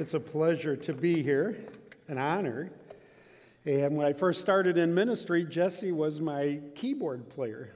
It's 0.00 0.14
a 0.14 0.18
pleasure 0.18 0.76
to 0.76 0.94
be 0.94 1.22
here, 1.22 1.58
an 2.08 2.16
honor. 2.16 2.70
And 3.66 3.98
when 3.98 4.06
I 4.06 4.14
first 4.14 4.40
started 4.40 4.78
in 4.78 4.94
ministry, 4.94 5.44
Jesse 5.44 5.92
was 5.92 6.22
my 6.22 6.58
keyboard 6.74 7.28
player. 7.28 7.74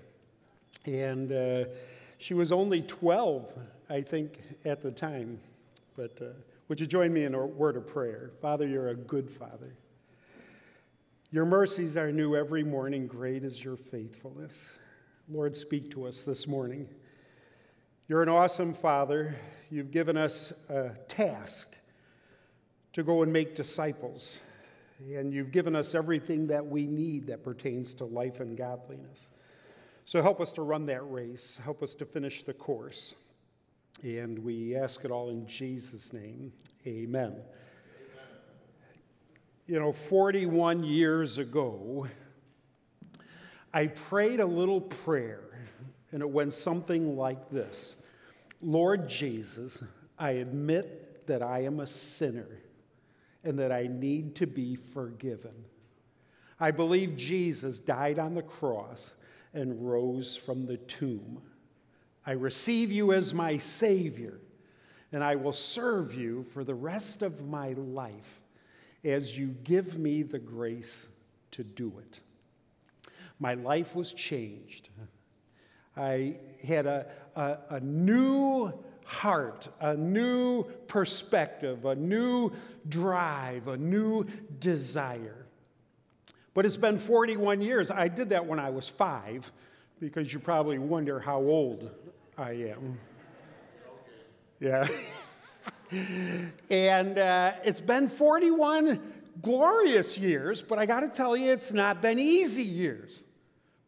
And 0.87 1.31
uh, 1.31 1.71
she 2.17 2.33
was 2.33 2.51
only 2.51 2.81
12, 2.81 3.53
I 3.91 4.01
think, 4.01 4.39
at 4.65 4.81
the 4.81 4.91
time. 4.91 5.39
But 5.99 6.19
uh, 6.23 6.29
would 6.69 6.81
you 6.81 6.87
join 6.87 7.13
me 7.13 7.25
in 7.25 7.35
a 7.35 7.45
word 7.45 7.77
of 7.77 7.87
prayer? 7.87 8.31
Father, 8.41 8.67
you're 8.67 8.89
a 8.89 8.97
good 8.97 9.29
father. 9.29 9.77
Your 11.31 11.45
mercies 11.45 11.95
are 11.99 12.11
new 12.11 12.37
every 12.37 12.65
morning. 12.65 13.07
Great 13.07 13.45
is 13.45 13.63
your 13.63 13.77
faithfulness. 13.77 14.79
Lord, 15.29 15.55
speak 15.55 15.91
to 15.91 16.07
us 16.07 16.23
this 16.23 16.49
morning. 16.49 16.89
You're 18.09 18.23
an 18.23 18.31
awesome 18.31 18.73
father. 18.73 19.37
You've 19.71 19.91
given 19.91 20.17
us 20.17 20.55
a 20.71 20.93
task 21.07 21.77
to 22.95 23.03
go 23.03 23.23
and 23.23 23.33
make 23.33 23.55
disciples. 23.55 24.41
And 25.01 25.33
you've 25.33 25.51
given 25.51 25.77
us 25.77 25.95
everything 25.95 26.47
that 26.47 26.65
we 26.65 26.87
need 26.87 27.27
that 27.27 27.43
pertains 27.43 27.95
to 27.97 28.05
life 28.05 28.41
and 28.41 28.57
godliness. 28.57 29.31
So 30.07 30.23
help 30.23 30.41
us 30.41 30.53
to 30.53 30.63
run 30.63 30.87
that 30.87 31.03
race, 31.11 31.59
help 31.63 31.83
us 31.83 31.95
to 31.97 32.07
finish 32.07 32.45
the 32.45 32.55
course. 32.55 33.15
And 34.03 34.39
we 34.39 34.77
ask 34.77 35.05
it 35.05 35.11
all 35.11 35.31
in 35.31 35.47
Jesus' 35.47 36.13
name. 36.13 36.53
Amen. 36.87 37.33
Amen. 37.33 37.43
You 39.67 39.81
know, 39.81 39.93
41 39.93 40.85
years 40.85 41.39
ago, 41.39 42.07
I 43.73 43.89
prayed 43.89 44.41
a 44.41 44.47
little 44.47 44.81
prayer, 44.81 45.67
and 46.13 46.23
it 46.23 46.31
went 46.31 46.53
something 46.53 47.17
like 47.17 47.51
this 47.51 47.97
Lord 48.63 49.09
Jesus, 49.09 49.83
I 50.19 50.33
admit 50.33 51.27
that 51.27 51.43
I 51.43 51.65
am 51.65 51.81
a 51.81 51.87
sinner 51.87 52.47
and 53.45 53.59
that 53.59 53.71
I 53.71 53.87
need 53.87 54.35
to 54.37 54.47
be 54.47 54.75
forgiven. 54.75 55.53
I 56.59 56.71
believe 56.71 57.17
Jesus 57.17 57.79
died 57.79 58.19
on 58.19 58.35
the 58.35 58.43
cross 58.43 59.13
and 59.53 59.89
rose 59.89 60.37
from 60.37 60.67
the 60.67 60.79
tomb. 60.79 61.41
I 62.27 62.33
receive 62.33 62.91
you 62.91 63.13
as 63.13 63.35
my 63.35 63.59
Savior, 63.59 64.41
and 65.13 65.23
I 65.23 65.37
will 65.37 65.53
serve 65.53 66.15
you 66.15 66.45
for 66.53 66.65
the 66.65 66.75
rest 66.75 67.23
of 67.23 67.47
my 67.47 67.73
life 67.73 68.41
as 69.05 69.37
you 69.39 69.49
give 69.65 69.99
me 69.99 70.23
the 70.23 70.39
grace 70.39 71.09
to 71.53 71.63
do 71.63 71.93
it. 71.99 72.21
My 73.39 73.55
life 73.55 73.95
was 73.95 74.13
changed. 74.13 74.89
I 75.97 76.37
had 76.67 76.87
a, 76.87 77.07
a, 77.37 77.59
a 77.71 77.81
new 77.81 78.73
heart, 79.05 79.69
a 79.81 79.95
new 79.95 80.65
perspective, 80.89 81.85
a 81.85 81.95
new 81.95 82.51
drive, 82.89 83.69
a 83.69 83.77
new 83.77 84.25
desire. 84.59 85.47
But 86.55 86.67
it's 86.67 86.77
been 86.77 86.99
41 86.99 87.61
years. 87.61 87.91
I 87.91 88.09
did 88.09 88.31
that 88.31 88.47
when 88.47 88.59
I 88.59 88.71
was 88.71 88.89
five, 88.89 89.51
because 90.01 90.33
you 90.33 90.39
probably 90.39 90.79
wonder 90.79 91.21
how 91.21 91.39
old 91.39 91.91
I 92.39 92.53
am. 92.53 92.99
Yeah. 94.61 94.89
and 96.71 97.19
uh, 97.19 97.53
it's 97.65 97.81
been 97.81 98.09
41 98.09 99.01
glorious 99.43 100.17
years, 100.17 100.63
but 100.63 100.79
I 100.79 100.87
got 100.87 101.01
to 101.01 101.09
tell 101.09 101.37
you, 101.37 101.53
it's 101.53 101.73
not 101.73 102.01
been 102.01 102.19
easy 102.19 102.63
years 102.63 103.25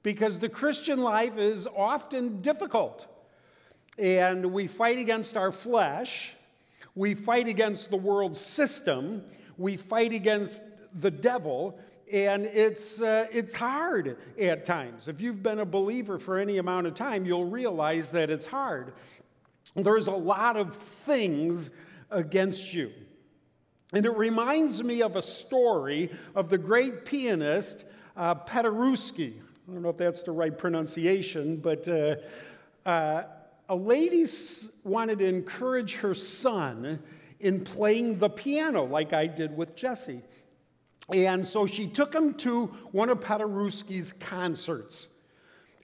because 0.03 0.39
the 0.39 0.49
Christian 0.49 1.01
life 1.01 1.39
is 1.39 1.67
often 1.67 2.43
difficult 2.43 3.07
and 3.99 4.47
we 4.47 4.67
fight 4.67 4.99
against 4.99 5.37
our 5.37 5.53
flesh, 5.53 6.33
we 6.95 7.15
fight 7.15 7.49
against 7.49 7.91
the 7.91 7.97
world 7.97 8.37
system, 8.37 9.23
we 9.59 9.77
fight 9.77 10.13
against 10.13 10.63
the 11.01 11.11
devil, 11.11 11.79
and 12.13 12.47
it's, 12.47 13.01
uh, 13.03 13.27
it's 13.33 13.55
hard 13.55 14.17
at 14.41 14.65
times. 14.65 15.09
If 15.09 15.21
you've 15.21 15.43
been 15.43 15.59
a 15.59 15.65
believer 15.65 16.19
for 16.19 16.39
any 16.39 16.59
amount 16.59 16.87
of 16.87 16.95
time, 16.95 17.25
you'll 17.25 17.47
realize 17.47 18.11
that 18.11 18.31
it's 18.31 18.47
hard. 18.47 18.93
There's 19.75 20.07
a 20.07 20.13
lot 20.13 20.57
of 20.57 20.77
things 20.77 21.71
against 22.11 22.73
you. 22.73 22.93
And 23.93 24.05
it 24.07 24.17
reminds 24.17 24.83
me 24.83 25.03
of 25.03 25.17
a 25.17 25.23
story 25.23 26.11
of 26.35 26.49
the 26.49 26.59
great 26.59 27.05
pianist 27.05 27.85
uh, 28.17 28.35
Paderewski. 28.35 29.35
I 29.69 29.73
don't 29.73 29.83
know 29.83 29.91
if 29.91 29.97
that's 29.97 30.23
the 30.23 30.33
right 30.33 30.57
pronunciation, 30.57 31.57
but 31.57 31.87
uh, 31.89 32.17
uh, 32.89 33.25
a 33.69 33.77
lady 33.77 34.25
wanted 34.85 35.19
to 35.19 35.27
encourage 35.27 35.97
her 35.97 36.15
son 36.15 37.01
in 37.41 37.65
playing 37.65 38.19
the 38.19 38.29
piano, 38.29 38.85
like 38.85 39.13
I 39.13 39.27
did 39.27 39.57
with 39.57 39.77
Jesse. 39.77 40.23
And 41.13 41.47
so 41.47 41.67
she 41.67 41.87
took 41.87 42.15
him 42.15 42.35
to 42.35 42.67
one 42.93 43.09
of 43.11 43.21
Paderewski's 43.21 44.13
concerts. 44.13 45.09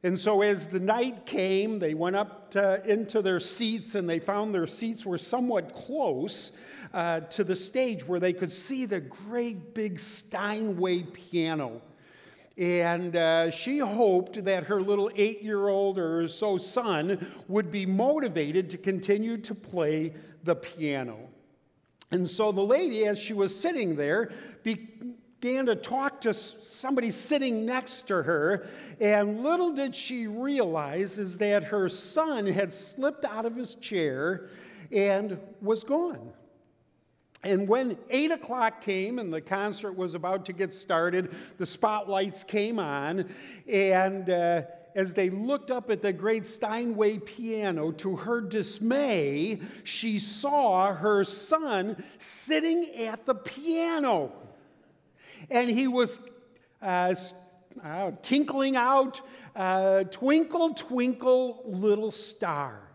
And 0.02 0.18
so 0.18 0.42
as 0.42 0.66
the 0.66 0.80
night 0.80 1.26
came, 1.26 1.78
they 1.78 1.94
went 1.94 2.16
up 2.16 2.50
to, 2.52 2.82
into 2.84 3.22
their 3.22 3.38
seats 3.38 3.94
and 3.94 4.08
they 4.08 4.18
found 4.18 4.52
their 4.52 4.66
seats 4.66 5.06
were 5.06 5.18
somewhat 5.18 5.74
close 5.74 6.52
uh, 6.92 7.20
to 7.20 7.44
the 7.44 7.54
stage 7.54 8.06
where 8.06 8.18
they 8.18 8.32
could 8.32 8.50
see 8.50 8.84
the 8.84 9.00
great 9.00 9.74
big 9.74 10.00
Steinway 10.00 11.04
piano. 11.04 11.80
And 12.58 13.16
uh, 13.16 13.50
she 13.50 13.78
hoped 13.78 14.44
that 14.44 14.64
her 14.64 14.80
little 14.80 15.10
eight 15.16 15.42
year 15.42 15.68
old 15.68 15.98
or 15.98 16.28
so 16.28 16.58
son 16.58 17.26
would 17.48 17.70
be 17.70 17.86
motivated 17.86 18.68
to 18.70 18.78
continue 18.78 19.38
to 19.38 19.54
play 19.54 20.12
the 20.44 20.54
piano. 20.54 21.18
And 22.10 22.28
so 22.28 22.52
the 22.52 22.62
lady, 22.62 23.06
as 23.06 23.18
she 23.18 23.32
was 23.32 23.58
sitting 23.58 23.96
there, 23.96 24.32
began 24.62 25.66
to 25.66 25.74
talk 25.74 26.20
to 26.20 26.34
somebody 26.34 27.10
sitting 27.10 27.64
next 27.64 28.06
to 28.08 28.22
her. 28.22 28.66
And 29.00 29.42
little 29.42 29.72
did 29.72 29.94
she 29.94 30.26
realize 30.26 31.16
is 31.16 31.38
that 31.38 31.64
her 31.64 31.88
son 31.88 32.46
had 32.46 32.70
slipped 32.70 33.24
out 33.24 33.46
of 33.46 33.56
his 33.56 33.76
chair 33.76 34.50
and 34.92 35.38
was 35.62 35.84
gone. 35.84 36.32
And 37.44 37.68
when 37.68 37.98
eight 38.10 38.30
o'clock 38.30 38.82
came 38.82 39.18
and 39.18 39.32
the 39.32 39.40
concert 39.40 39.96
was 39.96 40.14
about 40.14 40.46
to 40.46 40.52
get 40.52 40.72
started, 40.72 41.34
the 41.58 41.66
spotlights 41.66 42.44
came 42.44 42.78
on, 42.78 43.28
and 43.68 44.30
uh, 44.30 44.62
as 44.94 45.12
they 45.12 45.30
looked 45.30 45.70
up 45.70 45.90
at 45.90 46.02
the 46.02 46.12
great 46.12 46.46
Steinway 46.46 47.18
piano, 47.18 47.90
to 47.92 48.16
her 48.16 48.40
dismay, 48.40 49.60
she 49.84 50.18
saw 50.18 50.94
her 50.94 51.24
son 51.24 52.02
sitting 52.18 52.94
at 52.96 53.26
the 53.26 53.34
piano. 53.34 54.32
And 55.50 55.68
he 55.68 55.88
was 55.88 56.20
uh, 56.80 57.14
uh, 57.82 58.10
tinkling 58.22 58.76
out, 58.76 59.20
uh, 59.56 60.04
Twinkle, 60.04 60.74
Twinkle, 60.74 61.62
Little 61.66 62.10
Star. 62.10 62.91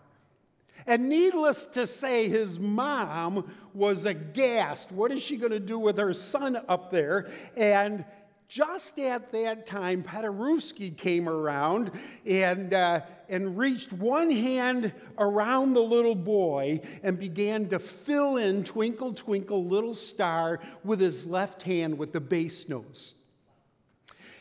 And 0.88 1.09
needless 1.09 1.66
to 1.66 1.86
say, 1.86 2.30
his 2.30 2.58
mom 2.58 3.52
was 3.74 4.06
aghast. 4.06 4.92
What 4.92 5.12
is 5.12 5.22
she 5.22 5.36
going 5.36 5.52
to 5.52 5.59
do 5.59 5.78
with 5.78 5.98
her 5.98 6.14
son 6.14 6.58
up 6.70 6.92
there? 6.92 7.30
And 7.58 8.06
just 8.48 8.98
at 8.98 9.34
that 9.34 9.68
time, 9.68 10.02
Paderewski 10.02 10.96
came 10.96 11.28
around 11.28 11.92
and, 12.25 12.74
uh, 12.74 13.02
and 13.28 13.58
reached 13.58 13.92
one 13.92 14.31
hand 14.31 14.94
around 15.18 15.74
the 15.74 15.81
little 15.81 16.16
boy 16.16 16.80
and 17.04 17.19
began 17.19 17.68
to 17.68 17.80
fill 17.80 18.38
in 18.38 18.64
Twinkle, 18.64 19.14
Twinkle, 19.14 19.66
Little 19.66 19.94
Star 19.94 20.62
with 20.86 21.02
his 21.02 21.25
left 21.25 21.64
hand 21.64 21.98
with 21.98 22.14
the 22.14 22.22
bass 22.22 22.69
notes. 22.69 23.16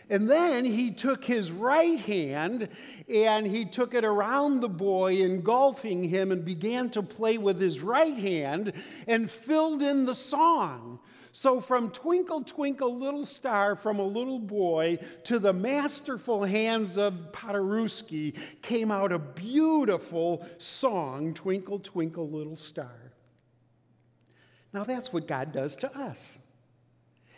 And 0.09 0.31
then 0.31 0.65
he 0.65 0.93
took 0.93 1.25
his 1.25 1.51
right 1.51 1.99
hand 1.99 2.69
and 3.09 3.47
he 3.47 3.65
took 3.65 3.93
it 3.95 4.05
around 4.05 4.61
the 4.61 4.69
boy, 4.69 5.17
engulfing 5.23 6.05
him, 6.09 6.31
and 6.31 6.45
began 6.45 6.91
to 6.91 7.03
play 7.03 7.39
with 7.39 7.61
his 7.61 7.81
right 7.81 8.17
hand 8.17 8.73
and 9.09 9.31
filled 9.31 9.83
in 9.83 10.07
the 10.07 10.15
song. 10.15 11.01
So, 11.33 11.61
from 11.61 11.91
Twinkle, 11.91 12.45
Twinkle, 12.45 12.97
Little 12.97 13.27
Star, 13.27 13.77
from 13.77 13.99
a 13.99 14.03
little 14.03 14.39
boy 14.39 14.99
to 15.25 15.39
the 15.39 15.53
masterful 15.53 16.45
hands 16.45 16.97
of 16.97 17.13
Paderewski 17.33 18.39
came 18.63 18.91
out 18.91 19.13
a 19.13 19.19
beautiful 19.19 20.47
song, 20.57 21.35
Twinkle, 21.35 21.81
Twinkle, 21.81 22.31
Little 22.31 22.57
Star. 22.57 23.13
Now, 24.73 24.85
that's 24.85 25.13
what 25.13 25.27
God 25.27 25.53
does 25.53 25.77
to 25.77 25.95
us. 25.95 26.39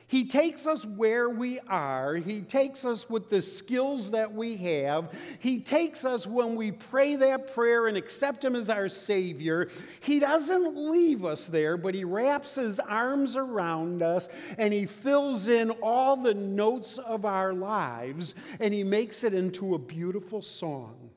He 0.09 0.25
takes 0.25 0.67
us 0.67 0.87
where 0.87 1.29
we 1.29 1.61
are. 1.69 2.15
He 2.15 2.41
takes 2.41 2.87
us 2.87 3.11
with 3.11 3.29
the 3.29 3.43
skills 3.43 4.11
that 4.13 4.33
we 4.33 4.57
have. 4.57 5.13
He 5.39 5.61
takes 5.61 6.03
us 6.03 6.27
when 6.27 6.57
we 6.57 6.73
pray 6.73 7.17
that 7.17 7.55
prayer 7.55 7.89
and 7.89 7.97
accept 7.97 8.43
Him 8.43 8.57
as 8.57 8.71
our 8.71 8.89
Savior. 8.89 9.69
He 10.01 10.19
doesn't 10.19 10.77
leave 10.77 11.27
us 11.27 11.47
there, 11.47 11.77
but 11.77 11.95
He 11.95 12.05
wraps 12.05 12.55
His 12.55 12.81
arms 12.81 13.37
around 13.37 14.03
us 14.03 14.31
and 14.57 14.73
He 14.73 14.87
fills 14.87 15.47
in 15.47 15.71
all 15.83 16.17
the 16.17 16.35
notes 16.35 16.97
of 16.97 17.27
our 17.27 17.53
lives 17.53 18.35
and 18.61 18.73
He 18.73 18.85
makes 18.85 19.25
it 19.25 19.35
into 19.35 19.75
a 19.75 19.79
beautiful 19.79 20.41
song. 20.41 21.11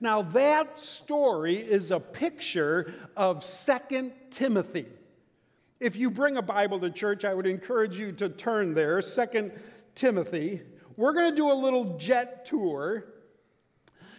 Now, 0.00 0.22
that 0.22 0.78
story 0.78 1.56
is 1.56 1.90
a 1.90 2.00
picture 2.00 2.94
of 3.14 3.44
Second 3.44 4.12
Timothy. 4.30 4.86
If 5.80 5.94
you 5.94 6.10
bring 6.10 6.36
a 6.36 6.42
Bible 6.42 6.80
to 6.80 6.90
church, 6.90 7.24
I 7.24 7.32
would 7.32 7.46
encourage 7.46 7.96
you 7.96 8.10
to 8.12 8.28
turn 8.28 8.74
there, 8.74 9.00
Second 9.00 9.52
Timothy. 9.94 10.60
We're 10.96 11.12
going 11.12 11.30
to 11.30 11.36
do 11.36 11.52
a 11.52 11.54
little 11.54 11.96
jet 11.98 12.44
tour. 12.44 13.04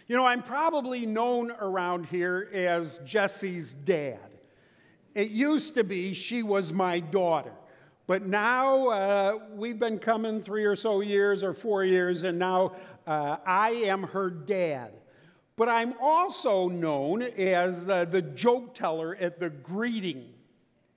You 0.06 0.16
know, 0.16 0.24
I'm 0.24 0.42
probably 0.42 1.04
known 1.04 1.50
around 1.50 2.06
here 2.06 2.48
as 2.54 2.98
Jesse's 3.04 3.74
dad. 3.74 4.18
It 5.14 5.30
used 5.32 5.74
to 5.74 5.84
be 5.84 6.14
she 6.14 6.42
was 6.42 6.72
my 6.72 6.98
daughter. 6.98 7.52
But 8.06 8.24
now 8.26 8.88
uh, 8.88 9.38
we've 9.52 9.78
been 9.78 9.98
coming 9.98 10.40
three 10.40 10.64
or 10.64 10.76
so 10.76 11.02
years 11.02 11.42
or 11.42 11.52
four 11.52 11.84
years, 11.84 12.22
and 12.24 12.38
now 12.38 12.72
uh, 13.06 13.36
I 13.46 13.70
am 13.70 14.04
her 14.04 14.30
dad. 14.30 14.92
But 15.56 15.68
I'm 15.68 15.92
also 16.00 16.68
known 16.68 17.20
as 17.22 17.86
uh, 17.86 18.06
the 18.06 18.22
joke 18.22 18.74
teller 18.74 19.14
at 19.20 19.38
the 19.38 19.50
greeting 19.50 20.32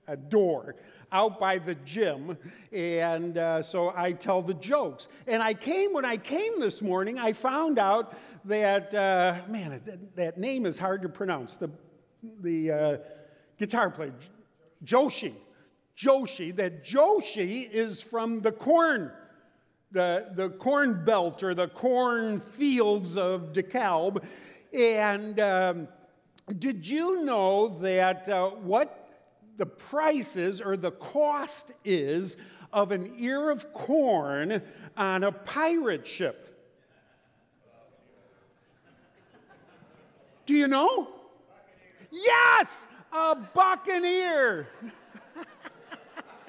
uh, 0.08 0.16
door 0.28 0.76
out 1.12 1.38
by 1.38 1.58
the 1.58 1.74
gym. 1.76 2.36
And 2.72 3.38
uh, 3.38 3.62
so 3.62 3.92
I 3.96 4.12
tell 4.12 4.42
the 4.42 4.54
jokes. 4.54 5.08
And 5.26 5.42
I 5.42 5.54
came, 5.54 5.92
when 5.92 6.04
I 6.04 6.16
came 6.16 6.60
this 6.60 6.82
morning, 6.82 7.18
I 7.18 7.32
found 7.32 7.78
out 7.78 8.16
that, 8.46 8.92
uh, 8.92 9.42
man, 9.48 9.80
that, 9.84 10.16
that, 10.16 10.38
name 10.38 10.66
is 10.66 10.78
hard 10.78 11.02
to 11.02 11.08
pronounce. 11.08 11.56
The, 11.56 11.70
the 12.40 12.70
uh, 12.70 12.96
guitar 13.58 13.90
player, 13.90 14.14
Joshi. 14.84 15.34
Joshi, 15.96 16.54
that 16.56 16.84
Joshi 16.84 17.70
is 17.70 18.00
from 18.00 18.40
the 18.40 18.50
corn 18.50 19.12
the, 19.94 20.26
the 20.34 20.50
corn 20.50 21.04
belt 21.04 21.42
or 21.42 21.54
the 21.54 21.68
corn 21.68 22.40
fields 22.40 23.16
of 23.16 23.52
DeKalb. 23.52 24.22
And 24.72 25.38
um, 25.38 25.88
did 26.58 26.86
you 26.86 27.24
know 27.24 27.78
that 27.80 28.28
uh, 28.28 28.50
what 28.50 29.03
the 29.56 29.66
price 29.66 30.36
is 30.36 30.60
or 30.60 30.76
the 30.76 30.90
cost 30.92 31.72
is 31.84 32.36
of 32.72 32.90
an 32.92 33.14
ear 33.18 33.50
of 33.50 33.72
corn 33.72 34.60
on 34.96 35.24
a 35.24 35.32
pirate 35.32 36.06
ship? 36.06 36.50
Do 40.46 40.54
you 40.54 40.68
know? 40.68 41.08
Yes, 42.10 42.86
a 43.12 43.34
buccaneer. 43.34 44.68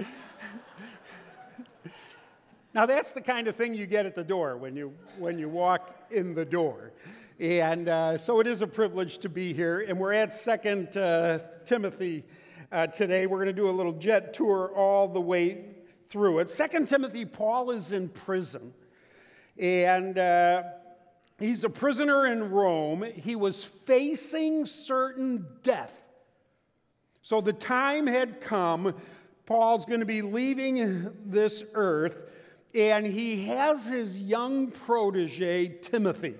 now 2.73 2.85
that's 2.85 3.13
the 3.13 3.21
kind 3.21 3.47
of 3.47 3.55
thing 3.55 3.73
you 3.73 3.87
get 3.87 4.05
at 4.05 4.15
the 4.15 4.23
door 4.23 4.57
when 4.57 4.75
you 4.75 4.93
when 5.17 5.39
you 5.39 5.47
walk 5.47 5.95
in 6.11 6.35
the 6.35 6.43
door. 6.43 6.91
And 7.39 7.89
uh, 7.89 8.17
so 8.17 8.39
it 8.39 8.47
is 8.47 8.61
a 8.61 8.67
privilege 8.67 9.17
to 9.19 9.29
be 9.29 9.53
here. 9.53 9.85
And 9.87 9.99
we're 9.99 10.13
at 10.13 10.33
Second 10.33 10.95
uh, 10.97 11.39
Timothy 11.65 12.23
uh, 12.71 12.87
today. 12.87 13.27
We're 13.27 13.37
going 13.37 13.47
to 13.47 13.53
do 13.53 13.69
a 13.69 13.71
little 13.71 13.93
jet 13.93 14.33
tour 14.33 14.71
all 14.75 15.07
the 15.07 15.21
way 15.21 15.65
through 16.09 16.39
it. 16.39 16.49
Second 16.49 16.89
Timothy, 16.89 17.25
Paul 17.25 17.71
is 17.71 17.91
in 17.91 18.09
prison. 18.09 18.73
And 19.57 20.17
uh, 20.17 20.63
he's 21.39 21.63
a 21.63 21.69
prisoner 21.69 22.27
in 22.27 22.51
Rome. 22.51 23.03
He 23.03 23.35
was 23.35 23.63
facing 23.63 24.65
certain 24.65 25.45
death. 25.63 25.93
So 27.21 27.41
the 27.41 27.53
time 27.53 28.07
had 28.07 28.41
come. 28.41 28.95
Paul's 29.45 29.85
going 29.85 30.01
to 30.01 30.05
be 30.05 30.21
leaving 30.21 31.11
this 31.25 31.63
earth. 31.73 32.17
And 32.73 33.05
he 33.05 33.45
has 33.45 33.85
his 33.85 34.19
young 34.19 34.69
protege, 34.69 35.67
Timothy. 35.81 36.35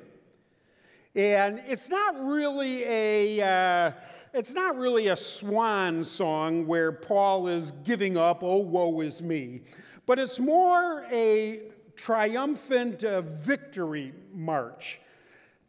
And 1.16 1.63
it's 1.66 1.89
not 1.89 2.19
really 2.19 2.83
a. 2.83 3.42
Uh, 3.42 3.92
it's 4.36 4.54
not 4.54 4.78
really 4.78 5.08
a 5.08 5.16
swan 5.16 6.04
song 6.04 6.68
where 6.68 6.92
Paul 6.92 7.48
is 7.48 7.72
giving 7.86 8.18
up, 8.18 8.44
oh, 8.44 8.58
woe 8.58 9.00
is 9.00 9.22
me, 9.22 9.62
but 10.06 10.20
it's 10.20 10.40
more 10.40 11.06
a 11.10 11.62
triumphant 11.96 13.06
uh, 13.06 13.22
victory 13.22 14.14
march. 14.34 15.00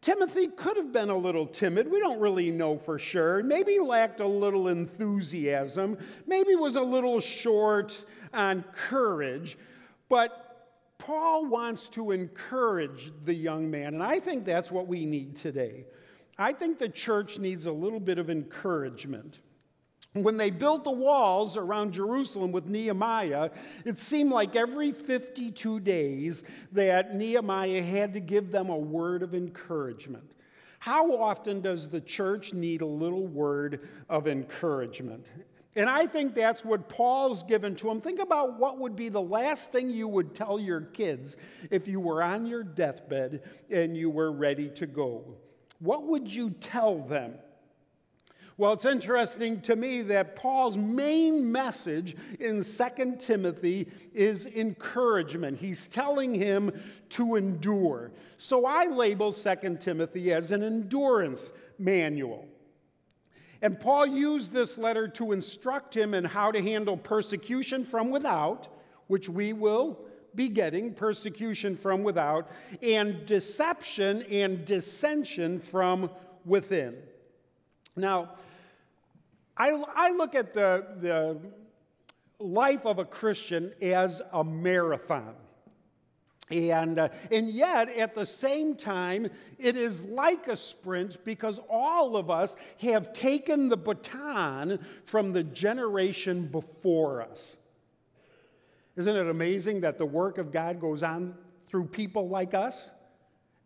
Timothy 0.01 0.49
could 0.49 0.77
have 0.77 0.93
been 0.93 1.11
a 1.11 1.17
little 1.17 1.47
timid. 1.47 1.89
We 1.89 2.01
don't 2.01 2.19
really 2.19 2.51
know 2.51 2.77
for 2.77 2.99
sure. 2.99 3.43
Maybe 3.45 3.79
lacked 3.79 4.19
a 4.19 4.27
little 4.27 4.67
enthusiasm. 4.67 5.97
Maybe 6.27 6.57
was 6.57 6.75
a 6.75 6.81
little 6.81 7.21
short 7.21 8.05
on 8.35 8.65
courage. 8.73 9.57
But 10.09 10.75
Paul 10.99 11.47
wants 11.47 11.87
to 11.91 12.11
encourage 12.11 13.13
the 13.25 13.35
young 13.35 13.71
man, 13.71 13.95
and 13.95 14.03
I 14.03 14.19
think 14.19 14.45
that's 14.45 14.73
what 14.73 14.89
we 14.89 15.07
need 15.07 15.37
today. 15.37 15.85
I 16.39 16.53
think 16.53 16.79
the 16.79 16.89
church 16.89 17.39
needs 17.39 17.67
a 17.67 17.73
little 17.73 18.01
bit 18.01 18.19
of 18.19 18.29
encouragement. 18.29 19.41
When 20.13 20.37
they 20.37 20.51
built 20.51 20.85
the 20.85 20.91
walls 20.91 21.57
around 21.57 21.93
Jerusalem 21.93 22.53
with 22.53 22.67
Nehemiah, 22.67 23.51
it 23.85 23.99
seemed 23.99 24.31
like 24.31 24.57
every 24.57 24.93
52 24.93 25.81
days 25.81 26.43
that 26.73 27.15
Nehemiah 27.15 27.83
had 27.83 28.15
to 28.15 28.21
give 28.21 28.51
them 28.51 28.71
a 28.71 28.77
word 28.77 29.23
of 29.23 29.35
encouragement. 29.35 30.33
How 30.79 31.17
often 31.17 31.61
does 31.61 31.89
the 31.89 32.01
church 32.01 32.53
need 32.53 32.81
a 32.81 32.87
little 32.87 33.27
word 33.27 33.89
of 34.09 34.27
encouragement? 34.27 35.31
And 35.75 35.91
I 35.91 36.07
think 36.07 36.35
that's 36.35 36.65
what 36.65 36.89
Paul's 36.89 37.43
given 37.43 37.77
to 37.77 37.91
him. 37.91 38.01
Think 38.01 38.21
about 38.21 38.59
what 38.59 38.79
would 38.79 38.97
be 38.97 39.11
the 39.11 39.21
last 39.21 39.73
thing 39.73 39.91
you 39.91 40.09
would 40.09 40.35
tell 40.35 40.59
your 40.59 40.81
kids 40.81 41.37
if 41.71 41.87
you 41.87 42.01
were 42.01 42.23
on 42.23 42.47
your 42.47 42.63
deathbed 42.63 43.43
and 43.71 43.95
you 43.95 44.09
were 44.09 44.33
ready 44.33 44.71
to 44.71 44.87
go. 44.87 45.37
What 45.79 46.05
would 46.05 46.29
you 46.29 46.51
tell 46.51 46.99
them? 46.99 47.35
Well, 48.59 48.73
it's 48.73 48.87
interesting 48.87 49.61
to 49.63 49.77
me 49.77 50.01
that 50.03 50.35
Paul's 50.35 50.79
main 50.79 51.53
message 51.53 52.17
in 52.41 52.65
2 52.65 53.17
Timothy 53.19 53.87
is 54.15 54.47
encouragement. 54.47 55.59
He's 55.59 55.87
telling 55.87 56.35
him 56.35 56.73
to 57.11 57.37
endure. 57.37 58.13
So 58.39 58.65
I 58.65 58.87
label 58.87 59.31
2 59.31 59.77
Timothy 59.79 60.33
as 60.33 60.53
an 60.53 60.63
endurance 60.63 61.53
manual. 61.79 62.49
And 63.61 63.79
Paul 63.79 64.07
used 64.07 64.53
this 64.53 64.79
letter 64.79 65.07
to 65.09 65.33
instruct 65.33 65.95
him 65.95 66.15
in 66.15 66.25
how 66.25 66.51
to 66.51 66.63
handle 66.63 66.97
persecution 66.97 67.85
from 67.85 68.11
without, 68.11 68.69
which 69.07 69.29
we 69.29 69.53
will 69.53 70.01
be 70.37 70.49
getting 70.49 70.95
persecution 70.95 71.77
from 71.77 72.03
without, 72.03 72.51
and 72.83 73.27
deception 73.27 74.23
and 74.25 74.65
dissension 74.65 75.59
from 75.59 76.11
within. 76.45 76.97
Now, 77.97 78.35
I, 79.57 79.71
I 79.95 80.11
look 80.11 80.35
at 80.35 80.53
the, 80.53 80.87
the 81.01 81.39
life 82.39 82.85
of 82.85 82.99
a 82.99 83.05
Christian 83.05 83.73
as 83.81 84.21
a 84.33 84.45
marathon. 84.45 85.35
And, 86.49 87.01
uh, 87.01 87.09
and 87.33 87.51
yet, 87.51 87.89
at 87.89 88.15
the 88.15 88.25
same 88.25 88.77
time, 88.77 89.31
it 89.59 89.77
is 89.77 90.05
like 90.05 90.47
a 90.47 90.57
sprint 90.57 91.25
because 91.25 91.59
all 91.69 92.17
of 92.17 92.31
us 92.31 92.57
have 92.81 93.13
taken 93.13 93.69
the 93.69 93.77
baton 93.77 94.79
from 95.07 95.33
the 95.33 95.43
generation 95.43 96.47
before 96.47 97.23
us. 97.23 97.57
Isn't 98.97 99.17
it 99.17 99.29
amazing 99.29 99.83
that 99.83 99.99
the 99.99 100.07
work 100.07 100.39
of 100.39 100.51
God 100.51 100.81
goes 100.81 101.03
on 101.03 101.35
through 101.67 101.87
people 101.87 102.29
like 102.29 102.55
us? 102.55 102.91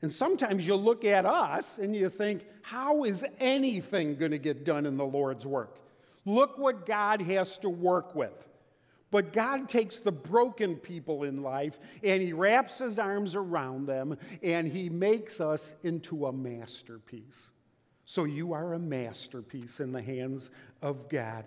And 0.03 0.13
sometimes 0.13 0.67
you 0.67 0.75
look 0.75 1.05
at 1.05 1.27
us 1.27 1.79
and 1.79 1.95
you 1.95 2.09
think, 2.09 2.45
how 2.63 3.05
is 3.05 3.25
anything 3.39 4.17
going 4.17 4.31
to 4.31 4.39
get 4.39 4.65
done 4.65 4.87
in 4.87 4.97
the 4.97 5.05
Lord's 5.05 5.47
work? 5.47 5.79
Look 6.25 6.59
what 6.59 6.87
God 6.87 7.21
has 7.23 7.59
to 7.59 7.69
work 7.69 8.15
with. 8.15 8.49
But 9.11 9.33
God 9.33 9.69
takes 9.69 9.99
the 9.99 10.13
broken 10.13 10.77
people 10.77 11.25
in 11.25 11.43
life 11.43 11.79
and 12.03 12.23
He 12.23 12.33
wraps 12.33 12.79
His 12.79 12.99
arms 12.99 13.35
around 13.35 13.87
them 13.87 14.17
and 14.43 14.69
He 14.69 14.89
makes 14.89 15.41
us 15.41 15.75
into 15.83 16.27
a 16.27 16.33
masterpiece. 16.33 17.51
So 18.05 18.25
you 18.25 18.53
are 18.53 18.75
a 18.75 18.79
masterpiece 18.79 19.81
in 19.81 19.93
the 19.93 20.03
hands 20.03 20.51
of 20.81 21.09
God. 21.09 21.45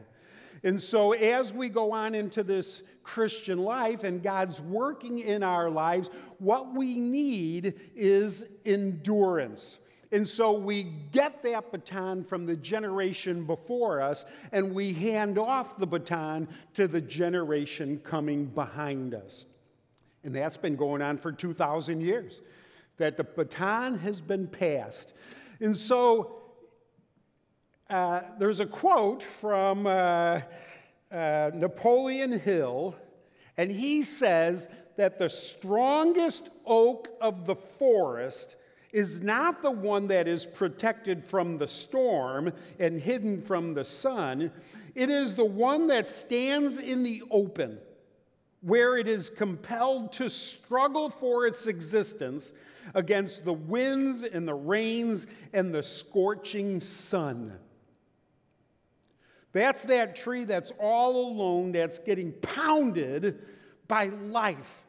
And 0.64 0.80
so, 0.82 1.12
as 1.12 1.52
we 1.52 1.68
go 1.68 1.92
on 1.92 2.16
into 2.16 2.42
this 2.42 2.84
Christian 3.04 3.60
life 3.60 4.04
and 4.04 4.24
God's 4.24 4.62
working 4.62 5.20
in 5.20 5.44
our 5.44 5.70
lives, 5.70 6.10
what 6.40 6.74
we 6.74 6.98
need 6.98 7.74
is 7.96 8.46
endurance. 8.66 9.80
And 10.14 10.28
so 10.28 10.54
we 10.54 10.84
get 11.12 11.42
that 11.42 11.72
baton 11.72 12.24
from 12.24 12.46
the 12.46 12.56
generation 12.56 13.46
before 13.46 14.00
us 14.00 14.26
and 14.52 14.74
we 14.74 14.94
hand 14.94 15.40
off 15.40 15.78
the 15.80 15.88
baton 15.88 16.48
to 16.76 16.88
the 16.88 17.02
generation 17.02 18.00
coming 18.04 18.46
behind 18.46 19.16
us. 19.16 19.48
And 20.24 20.36
that's 20.36 20.56
been 20.56 20.76
going 20.76 21.02
on 21.02 21.18
for 21.18 21.32
2,000 21.32 22.00
years, 22.00 22.44
that 22.98 23.18
the 23.18 23.24
baton 23.24 23.98
has 24.00 24.22
been 24.22 24.46
passed. 24.46 25.14
And 25.60 25.76
so 25.76 26.43
uh, 27.94 28.24
there's 28.40 28.60
a 28.60 28.66
quote 28.66 29.22
from 29.22 29.86
uh, 29.86 30.42
uh, 31.12 31.52
Napoleon 31.54 32.40
Hill, 32.40 32.96
and 33.56 33.72
he 33.72 34.02
says 34.02 34.68
that 34.98 35.20
the 35.20 35.30
strongest 35.30 36.50
oak 36.66 37.10
of 37.22 37.46
the 37.46 37.56
forest 37.56 38.56
is 38.92 39.22
not 39.22 39.62
the 39.62 39.70
one 39.70 40.08
that 40.08 40.28
is 40.28 40.44
protected 40.44 41.24
from 41.24 41.60
the 41.60 41.68
storm 41.68 42.52
and 42.80 43.00
hidden 43.00 43.44
from 43.44 43.76
the 43.76 43.86
sun. 43.86 44.52
It 44.96 45.12
is 45.12 45.36
the 45.36 45.46
one 45.46 45.86
that 45.88 46.08
stands 46.08 46.80
in 46.80 47.04
the 47.04 47.22
open, 47.30 47.78
where 48.62 48.98
it 48.98 49.08
is 49.08 49.30
compelled 49.30 50.14
to 50.14 50.32
struggle 50.32 51.12
for 51.12 51.46
its 51.46 51.68
existence 51.68 52.54
against 52.96 53.46
the 53.46 53.54
winds 53.54 54.24
and 54.24 54.48
the 54.48 54.56
rains 54.56 55.28
and 55.54 55.72
the 55.72 55.84
scorching 55.84 56.82
sun. 56.82 57.54
That's 59.54 59.84
that 59.86 60.16
tree 60.16 60.46
that's 60.46 60.72
all 60.80 61.32
alone, 61.32 61.72
that's 61.72 62.00
getting 62.00 62.32
pounded 62.34 63.40
by 63.88 64.08
life. 64.08 64.86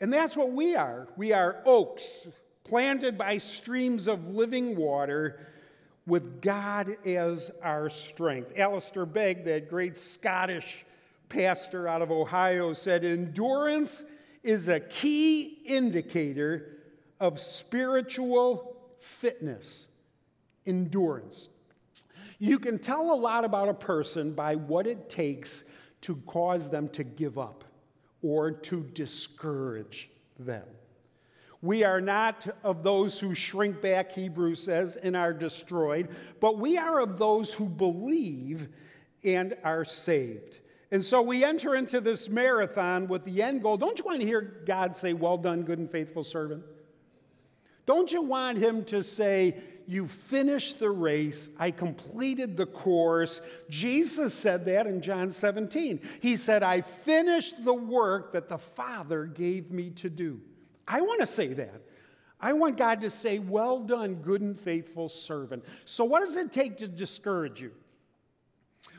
And 0.00 0.12
that's 0.12 0.36
what 0.36 0.52
we 0.52 0.76
are. 0.76 1.08
We 1.16 1.32
are 1.32 1.62
oaks 1.64 2.28
planted 2.64 3.18
by 3.18 3.38
streams 3.38 4.08
of 4.08 4.28
living 4.28 4.76
water 4.76 5.48
with 6.06 6.40
God 6.40 6.96
as 7.04 7.50
our 7.62 7.88
strength. 7.90 8.52
Alistair 8.56 9.06
Begg, 9.06 9.44
that 9.44 9.68
great 9.68 9.96
Scottish 9.96 10.84
pastor 11.28 11.88
out 11.88 12.02
of 12.02 12.10
Ohio, 12.10 12.72
said 12.72 13.04
endurance 13.04 14.04
is 14.42 14.68
a 14.68 14.78
key 14.78 15.58
indicator 15.64 16.76
of 17.18 17.40
spiritual 17.40 18.76
fitness. 19.00 19.88
Endurance. 20.66 21.48
You 22.38 22.58
can 22.58 22.78
tell 22.78 23.12
a 23.12 23.14
lot 23.14 23.44
about 23.44 23.68
a 23.68 23.74
person 23.74 24.32
by 24.32 24.56
what 24.56 24.86
it 24.86 25.08
takes 25.08 25.64
to 26.02 26.16
cause 26.26 26.68
them 26.68 26.88
to 26.90 27.04
give 27.04 27.38
up 27.38 27.64
or 28.22 28.50
to 28.50 28.82
discourage 28.94 30.10
them. 30.38 30.64
We 31.62 31.84
are 31.84 32.00
not 32.00 32.46
of 32.62 32.82
those 32.82 33.18
who 33.18 33.34
shrink 33.34 33.80
back, 33.80 34.12
Hebrews 34.12 34.62
says, 34.62 34.96
and 34.96 35.16
are 35.16 35.32
destroyed, 35.32 36.08
but 36.40 36.58
we 36.58 36.76
are 36.76 37.00
of 37.00 37.18
those 37.18 37.52
who 37.52 37.66
believe 37.66 38.68
and 39.24 39.56
are 39.64 39.84
saved. 39.84 40.58
And 40.92 41.02
so 41.02 41.20
we 41.22 41.44
enter 41.44 41.74
into 41.74 42.00
this 42.00 42.28
marathon 42.28 43.08
with 43.08 43.24
the 43.24 43.42
end 43.42 43.62
goal. 43.62 43.76
Don't 43.76 43.98
you 43.98 44.04
want 44.04 44.20
to 44.20 44.26
hear 44.26 44.62
God 44.66 44.94
say, 44.94 45.14
Well 45.14 45.38
done, 45.38 45.62
good 45.62 45.78
and 45.78 45.90
faithful 45.90 46.22
servant? 46.22 46.62
Don't 47.86 48.12
you 48.12 48.22
want 48.22 48.58
Him 48.58 48.84
to 48.86 49.02
say, 49.02 49.56
You 49.86 50.08
finished 50.08 50.80
the 50.80 50.90
race, 50.90 51.48
I 51.58 51.70
completed 51.70 52.56
the 52.56 52.66
course? 52.66 53.40
Jesus 53.70 54.34
said 54.34 54.64
that 54.66 54.86
in 54.86 55.00
John 55.00 55.30
17. 55.30 56.00
He 56.20 56.36
said, 56.36 56.62
I 56.62 56.80
finished 56.80 57.64
the 57.64 57.74
work 57.74 58.32
that 58.32 58.48
the 58.48 58.58
Father 58.58 59.26
gave 59.26 59.70
me 59.70 59.90
to 59.90 60.10
do. 60.10 60.40
I 60.88 61.00
want 61.00 61.20
to 61.20 61.26
say 61.26 61.52
that. 61.54 61.82
I 62.40 62.52
want 62.52 62.76
God 62.76 63.00
to 63.00 63.10
say, 63.10 63.38
Well 63.38 63.80
done, 63.80 64.16
good 64.16 64.42
and 64.42 64.58
faithful 64.58 65.08
servant. 65.08 65.64
So, 65.84 66.04
what 66.04 66.20
does 66.20 66.36
it 66.36 66.52
take 66.52 66.76
to 66.78 66.88
discourage 66.88 67.60
you? 67.60 67.72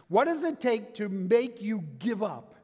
What 0.08 0.26
does 0.26 0.44
it 0.44 0.60
take 0.60 0.96
to 0.96 1.10
make 1.10 1.62
you 1.62 1.84
give 2.00 2.24
up? 2.24 2.56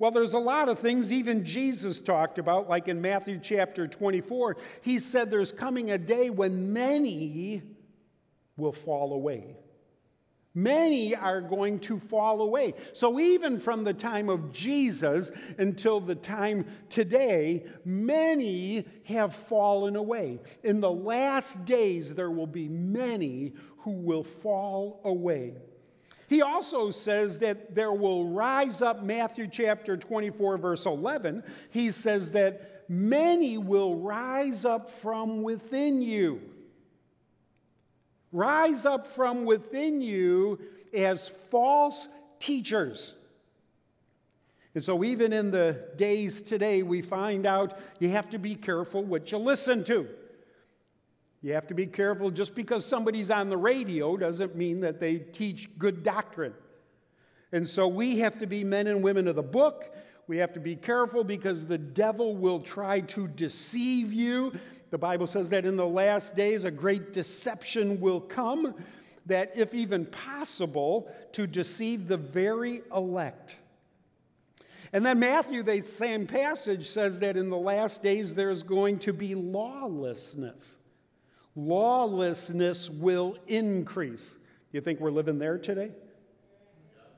Well, 0.00 0.10
there's 0.10 0.32
a 0.32 0.38
lot 0.38 0.70
of 0.70 0.78
things 0.78 1.12
even 1.12 1.44
Jesus 1.44 2.00
talked 2.00 2.38
about, 2.38 2.70
like 2.70 2.88
in 2.88 3.02
Matthew 3.02 3.38
chapter 3.38 3.86
24. 3.86 4.56
He 4.80 4.98
said 4.98 5.30
there's 5.30 5.52
coming 5.52 5.90
a 5.90 5.98
day 5.98 6.30
when 6.30 6.72
many 6.72 7.60
will 8.56 8.72
fall 8.72 9.12
away. 9.12 9.58
Many 10.54 11.14
are 11.14 11.42
going 11.42 11.80
to 11.80 11.98
fall 11.98 12.40
away. 12.40 12.72
So, 12.94 13.20
even 13.20 13.60
from 13.60 13.84
the 13.84 13.92
time 13.92 14.30
of 14.30 14.52
Jesus 14.52 15.32
until 15.58 16.00
the 16.00 16.14
time 16.14 16.64
today, 16.88 17.66
many 17.84 18.86
have 19.04 19.34
fallen 19.34 19.96
away. 19.96 20.40
In 20.64 20.80
the 20.80 20.90
last 20.90 21.66
days, 21.66 22.14
there 22.14 22.30
will 22.30 22.46
be 22.46 22.68
many 22.68 23.52
who 23.80 23.92
will 23.92 24.24
fall 24.24 25.02
away. 25.04 25.56
He 26.30 26.40
also 26.40 26.90
says 26.90 27.40
that 27.40 27.74
there 27.74 27.92
will 27.92 28.30
rise 28.30 28.80
up, 28.80 29.02
Matthew 29.02 29.46
chapter 29.46 29.98
24, 29.98 30.56
verse 30.56 30.86
11. 30.86 31.42
He 31.70 31.90
says 31.90 32.30
that 32.30 32.84
many 32.88 33.58
will 33.58 33.96
rise 33.96 34.64
up 34.64 34.88
from 34.88 35.42
within 35.42 36.00
you 36.00 36.40
rise 38.32 38.86
up 38.86 39.06
from 39.06 39.44
within 39.44 40.00
you 40.00 40.58
as 40.94 41.28
false 41.50 42.08
teachers. 42.38 43.14
And 44.74 44.82
so, 44.82 45.02
even 45.02 45.32
in 45.32 45.50
the 45.50 45.88
days 45.96 46.42
today, 46.42 46.82
we 46.82 47.02
find 47.02 47.44
out 47.44 47.78
you 47.98 48.08
have 48.10 48.30
to 48.30 48.38
be 48.38 48.54
careful 48.54 49.02
what 49.02 49.32
you 49.32 49.38
listen 49.38 49.82
to. 49.84 50.06
You 51.42 51.54
have 51.54 51.66
to 51.68 51.74
be 51.74 51.86
careful 51.86 52.30
just 52.30 52.54
because 52.54 52.84
somebody's 52.84 53.30
on 53.30 53.48
the 53.48 53.56
radio 53.56 54.16
doesn't 54.16 54.56
mean 54.56 54.80
that 54.80 55.00
they 55.00 55.18
teach 55.18 55.70
good 55.78 56.02
doctrine. 56.02 56.54
And 57.52 57.66
so, 57.68 57.88
we 57.88 58.18
have 58.20 58.38
to 58.38 58.46
be 58.46 58.62
men 58.62 58.86
and 58.86 59.02
women 59.02 59.26
of 59.26 59.36
the 59.36 59.42
book. 59.42 59.94
We 60.28 60.38
have 60.38 60.52
to 60.52 60.60
be 60.60 60.76
careful 60.76 61.24
because 61.24 61.66
the 61.66 61.78
devil 61.78 62.36
will 62.36 62.60
try 62.60 63.00
to 63.00 63.26
deceive 63.26 64.12
you 64.12 64.52
the 64.90 64.98
Bible 64.98 65.28
says 65.28 65.50
that 65.50 65.64
in 65.64 65.76
the 65.76 65.86
last 65.86 66.34
days 66.34 66.64
a 66.64 66.70
great 66.70 67.12
deception 67.12 68.00
will 68.00 68.20
come, 68.20 68.74
that 69.26 69.52
if 69.54 69.72
even 69.72 70.04
possible, 70.06 71.10
to 71.32 71.46
deceive 71.46 72.08
the 72.08 72.16
very 72.16 72.82
elect. 72.94 73.56
And 74.92 75.06
then 75.06 75.20
Matthew, 75.20 75.62
the 75.62 75.80
same 75.82 76.26
passage, 76.26 76.88
says 76.88 77.20
that 77.20 77.36
in 77.36 77.48
the 77.48 77.56
last 77.56 78.02
days 78.02 78.34
there's 78.34 78.64
going 78.64 78.98
to 79.00 79.12
be 79.12 79.36
lawlessness. 79.36 80.78
Lawlessness 81.66 82.90
will 82.90 83.36
increase. 83.46 84.38
You 84.72 84.80
think 84.80 85.00
we're 85.00 85.10
living 85.10 85.38
there 85.38 85.58
today? 85.58 85.90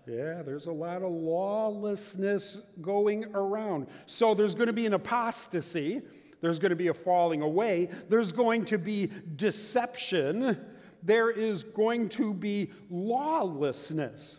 Yeah, 0.06 0.42
there's 0.42 0.66
a 0.66 0.72
lot 0.72 1.02
of 1.02 1.12
lawlessness 1.12 2.60
going 2.80 3.26
around. 3.34 3.86
So 4.06 4.34
there's 4.34 4.54
going 4.54 4.66
to 4.66 4.72
be 4.72 4.86
an 4.86 4.94
apostasy 4.94 6.02
there's 6.42 6.58
going 6.58 6.70
to 6.70 6.76
be 6.76 6.88
a 6.88 6.94
falling 6.94 7.40
away. 7.40 7.88
There's 8.08 8.32
going 8.32 8.66
to 8.66 8.78
be 8.78 9.10
deception. 9.36 10.58
There 11.02 11.30
is 11.30 11.62
going 11.62 12.10
to 12.10 12.34
be 12.34 12.70
lawlessness. 12.90 14.38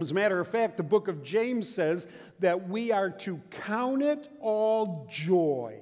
As 0.00 0.10
a 0.10 0.14
matter 0.14 0.40
of 0.40 0.48
fact, 0.48 0.76
the 0.76 0.82
book 0.82 1.08
of 1.08 1.22
James 1.22 1.72
says 1.72 2.06
that 2.40 2.68
we 2.68 2.92
are 2.92 3.08
to 3.08 3.40
count 3.50 4.02
it 4.02 4.28
all 4.40 5.08
joy 5.10 5.78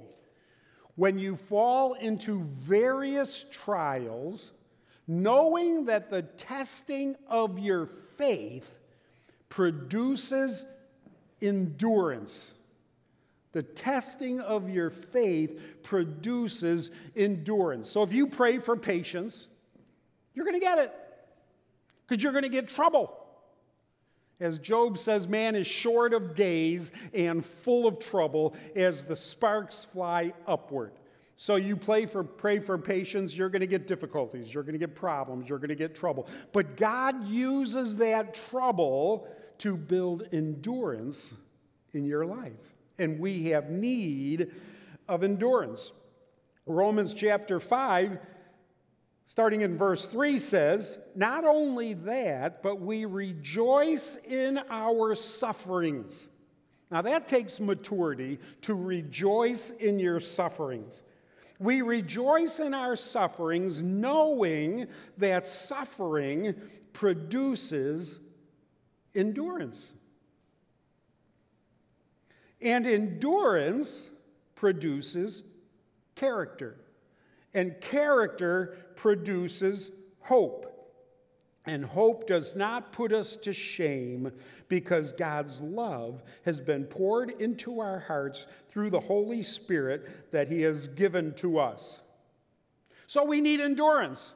when 0.97 1.19
you 1.19 1.37
fall 1.37 1.95
into 1.95 2.43
various 2.59 3.47
trials, 3.51 4.53
knowing 5.07 5.85
that 5.87 6.11
the 6.11 6.23
testing 6.23 7.17
of 7.29 7.59
your 7.59 7.89
faith 8.17 8.75
produces 9.49 10.65
endurance. 11.43 12.55
The 13.53 13.63
testing 13.63 14.41
of 14.41 14.69
your 14.69 14.91
faith 14.91 15.61
produces 15.83 16.91
endurance. 17.15 17.89
So 17.91 18.03
if 18.03 18.13
you 18.13 18.27
pray 18.27 18.59
for 18.59 18.77
patience, 18.77 19.49
you're 20.35 20.45
going 20.45 20.59
to 20.59 20.65
get 20.65 20.79
it 20.79 20.93
because 22.07 22.23
you're 22.23 22.33
going 22.33 22.43
to 22.43 22.49
get 22.49 22.69
trouble. 22.69 23.24
As 24.41 24.59
Job 24.59 24.99
says, 24.99 25.29
man 25.29 25.55
is 25.55 25.67
short 25.67 26.13
of 26.13 26.35
days 26.35 26.93
and 27.13 27.45
full 27.45 27.87
of 27.87 27.99
trouble 27.99 28.55
as 28.75 29.05
the 29.05 29.17
sparks 29.17 29.87
fly 29.93 30.33
upward. 30.47 30.93
So 31.37 31.57
you 31.57 31.77
pray 31.77 32.07
for, 32.07 32.23
pray 32.23 32.59
for 32.59 32.79
patience, 32.79 33.37
you're 33.37 33.49
going 33.49 33.61
to 33.61 33.67
get 33.67 33.89
difficulties, 33.89 34.53
you're 34.53 34.63
going 34.63 34.75
to 34.75 34.79
get 34.79 34.95
problems, 34.95 35.49
you're 35.49 35.59
going 35.59 35.69
to 35.69 35.75
get 35.75 35.95
trouble. 35.95 36.29
But 36.53 36.77
God 36.77 37.27
uses 37.27 37.97
that 37.97 38.35
trouble 38.51 39.29
to 39.59 39.77
build 39.77 40.29
endurance 40.33 41.35
in 41.93 42.05
your 42.05 42.25
life 42.25 42.75
and 42.99 43.19
we 43.19 43.47
have 43.47 43.71
need 43.71 44.51
of 45.09 45.23
endurance. 45.23 45.93
Romans 46.67 47.13
chapter 47.15 47.61
5, 47.61 48.19
starting 49.27 49.63
in 49.63 49.77
verse 49.77 50.07
3, 50.07 50.39
says, 50.39 50.99
Not 51.15 51.45
only 51.45 51.95
that, 51.95 52.63
but 52.63 52.81
we 52.81 53.05
rejoice 53.05 54.17
in 54.17 54.59
our 54.69 55.15
sufferings. 55.15 56.29
Now 56.91 57.03
that 57.03 57.29
takes 57.29 57.61
maturity 57.61 58.39
to 58.63 58.75
rejoice 58.75 59.71
in 59.71 59.99
your 59.99 60.21
sufferings. 60.21 61.03
We 61.59 61.83
rejoice 61.83 62.59
in 62.59 62.75
our 62.75 62.97
sufferings, 62.97 63.83
knowing 63.83 64.89
that 65.19 65.47
suffering 65.47 66.55
produces 66.93 68.19
endurance. 69.15 69.93
And 72.61 72.87
endurance 72.87 74.11
produces 74.57 75.43
character, 76.15 76.77
and 77.53 77.81
character 77.81 78.79
produces 78.97 79.91
hope. 80.21 80.64
And 81.67 81.85
hope 81.85 82.27
does 82.27 82.55
not 82.55 82.93
put 82.93 83.13
us 83.13 83.37
to 83.39 83.55
shame 83.55 84.31
because 84.69 85.13
God's 85.13 85.63
love 85.63 86.23
has 86.45 86.61
been 86.61 86.85
poured 86.85 87.31
into 87.41 87.81
our 87.81 88.01
hearts 88.01 88.47
through 88.69 88.91
the 88.91 89.01
Holy 89.01 89.43
Spirit 89.43 90.31
that 90.31 90.49
He 90.49 90.61
has 90.63 90.89
given 90.89 91.33
to 91.35 91.59
us. 91.59 92.01
So 93.07 93.25
we 93.25 93.41
need 93.41 93.61
endurance. 93.61 94.33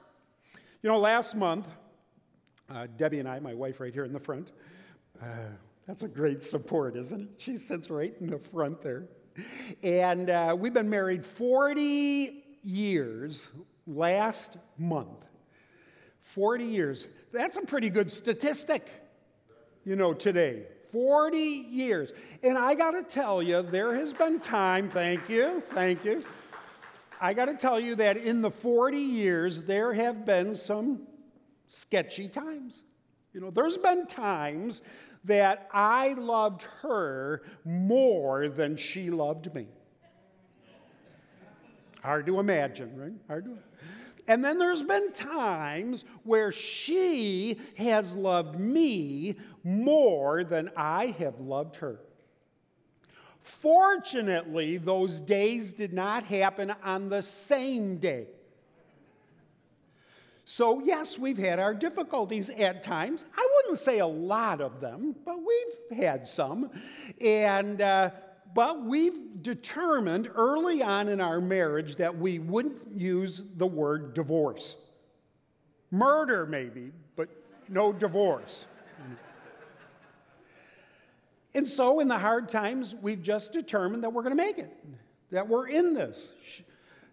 You 0.83 0.89
know, 0.89 0.99
last 0.99 1.35
month, 1.35 1.69
uh, 2.71 2.87
Debbie 2.97 3.19
and 3.19 3.29
I, 3.29 3.41
my 3.41 3.55
wife 3.55 3.81
right 3.81 3.93
here 3.93 4.05
in 4.05 4.13
the 4.13 4.21
front, 4.21 4.53
uh, 5.23 5.27
that's 5.87 6.03
a 6.03 6.09
great 6.09 6.43
support, 6.43 6.97
isn't 6.97 7.21
it? 7.21 7.29
She 7.39 7.57
sits 7.57 7.91
right 7.91 8.15
in 8.21 8.29
the 8.29 8.39
front 8.39 8.81
there. 8.83 9.05
And 9.83 10.31
uh, 10.31 10.57
we've 10.59 10.75
been 10.75 10.91
married 10.91 11.25
40 11.25 12.45
years 12.63 13.49
last 13.87 14.59
month. 14.77 15.25
40 16.21 16.65
years. 16.65 17.09
That's 17.33 17.57
a 17.57 17.63
pretty 17.63 17.91
good 17.91 18.11
statistic, 18.11 18.87
you 19.85 19.97
know, 19.97 20.15
today. 20.15 20.65
40 20.93 21.39
years. 21.39 22.13
And 22.43 22.57
I 22.57 22.75
got 22.75 22.93
to 22.93 23.03
tell 23.03 23.43
you, 23.43 23.63
there 23.63 23.95
has 23.95 24.13
been 24.13 24.41
time, 24.41 24.89
thank 24.89 25.29
you, 25.29 25.63
thank 25.71 26.05
you. 26.05 26.25
I 27.21 27.35
got 27.35 27.47
to 27.47 27.55
tell 27.55 27.79
you 27.79 27.97
that 27.97 28.17
in 28.17 28.43
the 28.43 28.51
40 28.51 28.97
years, 28.97 29.63
there 29.63 29.93
have 29.93 30.25
been 30.25 30.55
some 30.55 31.03
sketchy 31.67 32.29
times. 32.29 32.83
You 33.35 33.41
know, 33.41 33.51
there's 33.51 33.77
been 33.77 34.07
times 34.07 34.83
that 35.25 35.69
I 35.73 36.15
loved 36.15 36.63
her 36.83 37.43
more 37.65 38.49
than 38.49 38.77
she 38.77 39.11
loved 39.11 39.55
me. 39.55 39.67
Hard 42.03 42.27
to 42.27 42.39
imagine, 42.39 42.97
right? 42.97 43.13
Hard 43.27 43.45
to 43.45 43.59
and 44.29 44.45
then 44.45 44.59
there's 44.59 44.83
been 44.83 45.11
times 45.13 46.05
where 46.23 46.53
she 46.53 47.59
has 47.77 48.15
loved 48.15 48.61
me 48.61 49.37
more 49.65 50.45
than 50.45 50.71
I 50.77 51.17
have 51.19 51.41
loved 51.41 51.77
her. 51.77 51.99
Fortunately, 53.41 54.77
those 54.77 55.19
days 55.21 55.73
did 55.73 55.95
not 55.95 56.25
happen 56.25 56.75
on 56.85 57.09
the 57.09 57.23
same 57.23 57.97
day. 57.97 58.27
So, 60.45 60.81
yes, 60.81 61.19
we've 61.19 61.39
had 61.39 61.59
our 61.59 61.75
difficulties 61.75 62.51
at 62.51 62.83
times. 62.83 63.25
I 63.37 63.47
wouldn't 63.57 63.79
say 63.79 63.99
a 63.99 64.07
lot 64.07 64.61
of 64.61 64.81
them, 64.81 65.15
but 65.25 65.39
we've 65.39 65.99
had 65.99 66.27
some. 66.27 66.71
And, 67.21 67.81
uh, 67.81 68.11
but 68.59 68.85
we've 68.85 69.41
determined 69.41 70.29
early 70.35 70.83
on 70.83 71.07
in 71.07 71.21
our 71.21 71.41
marriage 71.41 71.95
that 71.95 72.19
we 72.19 72.41
wouldn't 72.41 72.89
use 72.89 73.45
the 73.55 73.65
word 73.65 74.15
divorce. 74.15 74.75
Murder, 75.93 76.45
maybe, 76.45 76.91
but 77.15 77.29
no 77.69 77.93
divorce. 77.93 78.67
and 81.55 81.69
so, 81.69 82.01
in 82.01 82.09
the 82.09 82.19
hard 82.19 82.49
times, 82.49 82.97
we've 83.01 83.23
just 83.23 83.53
determined 83.53 84.03
that 84.03 84.13
we're 84.13 84.25
going 84.25 84.37
to 84.37 84.43
make 84.43 84.59
it, 84.59 84.77
that 85.31 85.47
we're 85.47 85.69
in 85.69 85.95
this 85.95 86.33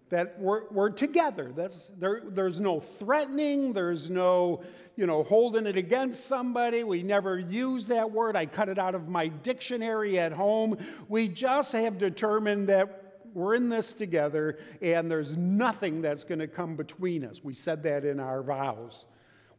that 0.10 0.40
we're, 0.40 0.70
we're 0.70 0.90
together. 0.90 1.52
That's, 1.56 1.92
there, 1.98 2.22
there's 2.28 2.60
no 2.60 2.80
threatening, 2.80 3.74
there's 3.74 4.10
no, 4.10 4.64
you 4.96 5.08
know, 5.08 5.24
holding 5.24 5.66
it 5.66 5.78
against 5.78 6.28
somebody. 6.28 6.84
We 6.84 7.04
never 7.04 7.40
use 7.40 7.88
that 7.88 8.12
word. 8.12 8.36
I 8.36 8.46
cut 8.46 8.70
it 8.70 8.78
out 8.78 8.96
of 8.96 9.08
my 9.08 9.28
dictionary 9.28 10.20
at 10.20 10.32
home. 10.32 10.78
We 11.10 11.28
just 11.28 11.72
have 11.72 11.98
determined 11.98 12.70
that 12.70 13.02
we're 13.34 13.56
in 13.56 13.68
this 13.68 13.94
together 13.94 14.60
and 14.82 15.12
there's 15.12 15.36
nothing 15.36 16.02
that's 16.02 16.24
going 16.24 16.40
to 16.40 16.48
come 16.48 16.76
between 16.76 17.26
us. 17.26 17.44
We 17.44 17.54
said 17.54 17.84
that 17.84 18.06
in 18.06 18.20
our 18.20 18.42
vows. 18.42 19.06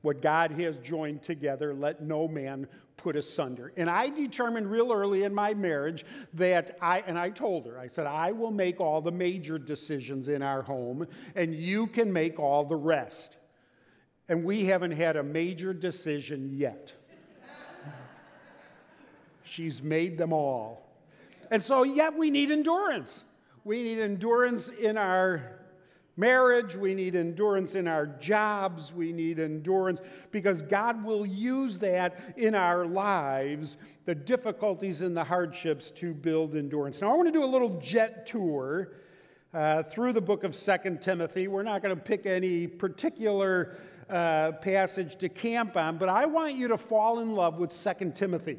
What 0.06 0.22
God 0.22 0.52
has 0.52 0.76
joined 0.76 1.25
together, 1.25 1.75
let 1.75 2.00
no 2.00 2.28
man 2.28 2.68
put 2.96 3.16
asunder. 3.16 3.72
And 3.76 3.90
I 3.90 4.08
determined 4.08 4.70
real 4.70 4.92
early 4.92 5.25
in 5.25 5.34
my 5.34 5.52
marriage 5.52 6.04
that 6.34 6.78
I, 6.80 7.02
and 7.08 7.18
I 7.18 7.30
told 7.30 7.66
her, 7.66 7.76
I 7.76 7.88
said, 7.88 8.06
I 8.06 8.30
will 8.30 8.52
make 8.52 8.78
all 8.78 9.00
the 9.00 9.10
major 9.10 9.58
decisions 9.58 10.28
in 10.28 10.42
our 10.42 10.62
home, 10.62 11.08
and 11.34 11.52
you 11.52 11.88
can 11.88 12.12
make 12.12 12.38
all 12.38 12.64
the 12.64 12.76
rest. 12.76 13.36
And 14.28 14.44
we 14.44 14.66
haven't 14.66 14.92
had 14.92 15.16
a 15.16 15.25
major 15.25 15.75
decision 15.75 16.56
yet. 16.56 16.92
She's 19.42 19.82
made 19.82 20.18
them 20.18 20.32
all. 20.32 20.87
And 21.50 21.61
so, 21.61 21.83
yet, 21.83 22.16
we 22.16 22.31
need 22.31 22.52
endurance. 22.52 23.24
We 23.64 23.83
need 23.83 23.98
endurance 23.98 24.68
in 24.68 24.98
our 24.98 25.56
marriage, 26.16 26.76
we 26.76 26.94
need 26.94 27.14
endurance 27.14 27.74
in 27.74 27.87
our 27.87 28.07
jobs, 28.07 28.92
we 28.92 29.12
need 29.12 29.38
endurance 29.38 30.00
because 30.31 30.62
God 30.62 31.05
will 31.05 31.26
use 31.26 31.79
that 31.79 32.35
in 32.37 32.55
our 32.55 32.87
lives, 32.87 33.76
the 34.05 34.14
difficulties 34.14 35.02
and 35.02 35.16
the 35.16 35.24
hardships 35.24 35.90
to 35.92 36.14
build 36.14 36.55
endurance. 36.55 37.00
Now, 37.00 37.12
I 37.12 37.16
want 37.16 37.29
to 37.29 37.33
do 37.33 37.44
a 37.44 37.46
little 37.46 37.81
jet 37.81 38.26
tour 38.26 38.92
uh, 39.52 39.83
through 39.83 40.12
the 40.12 40.20
book 40.20 40.44
of 40.44 40.55
Second 40.55 41.02
Timothy. 41.02 41.48
We're 41.48 41.62
not 41.62 41.83
going 41.83 41.94
to 41.94 42.00
pick 42.00 42.26
any 42.26 42.66
particular 42.66 43.79
uh, 44.11 44.52
passage 44.52 45.16
to 45.16 45.29
camp 45.29 45.76
on, 45.76 45.98
but 45.98 46.09
I 46.09 46.26
want 46.26 46.55
you 46.55 46.68
to 46.68 46.79
fall 46.79 47.20
in 47.20 47.33
love 47.33 47.59
with 47.59 47.72
Second 47.72 48.16
Timothy. 48.16 48.59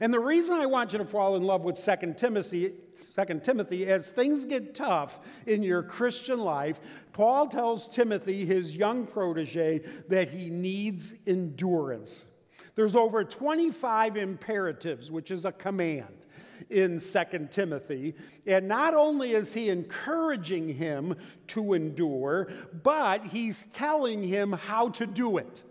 And 0.00 0.12
the 0.12 0.20
reason 0.20 0.54
I 0.54 0.66
want 0.66 0.92
you 0.92 0.98
to 0.98 1.04
fall 1.04 1.36
in 1.36 1.42
love 1.42 1.62
with 1.62 1.82
2 1.82 2.14
Timothy, 2.14 2.74
2 3.14 3.40
Timothy, 3.42 3.86
as 3.86 4.10
things 4.10 4.44
get 4.44 4.74
tough 4.74 5.20
in 5.46 5.62
your 5.62 5.82
Christian 5.82 6.40
life, 6.40 6.80
Paul 7.12 7.46
tells 7.48 7.88
Timothy, 7.88 8.44
his 8.44 8.76
young 8.76 9.06
protege, 9.06 9.80
that 10.08 10.28
he 10.28 10.50
needs 10.50 11.14
endurance. 11.26 12.26
There's 12.74 12.94
over 12.94 13.24
25 13.24 14.16
imperatives, 14.16 15.10
which 15.10 15.30
is 15.30 15.46
a 15.46 15.52
command 15.52 16.26
in 16.68 17.00
2 17.00 17.48
Timothy. 17.50 18.14
And 18.46 18.68
not 18.68 18.94
only 18.94 19.32
is 19.32 19.52
he 19.52 19.70
encouraging 19.70 20.68
him 20.68 21.16
to 21.48 21.74
endure, 21.74 22.48
but 22.82 23.24
he's 23.24 23.64
telling 23.74 24.22
him 24.22 24.52
how 24.52 24.90
to 24.90 25.06
do 25.06 25.38
it. 25.38 25.62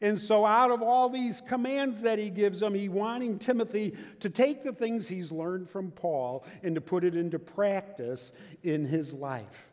And 0.00 0.16
so, 0.16 0.46
out 0.46 0.70
of 0.70 0.80
all 0.80 1.08
these 1.08 1.40
commands 1.40 2.02
that 2.02 2.18
he 2.20 2.30
gives 2.30 2.62
him, 2.62 2.72
he 2.74 2.88
wanting 2.88 3.38
Timothy 3.38 3.94
to 4.20 4.30
take 4.30 4.62
the 4.62 4.72
things 4.72 5.08
he's 5.08 5.32
learned 5.32 5.68
from 5.68 5.90
Paul 5.90 6.44
and 6.62 6.74
to 6.76 6.80
put 6.80 7.02
it 7.02 7.16
into 7.16 7.38
practice 7.38 8.30
in 8.62 8.84
his 8.84 9.12
life. 9.12 9.66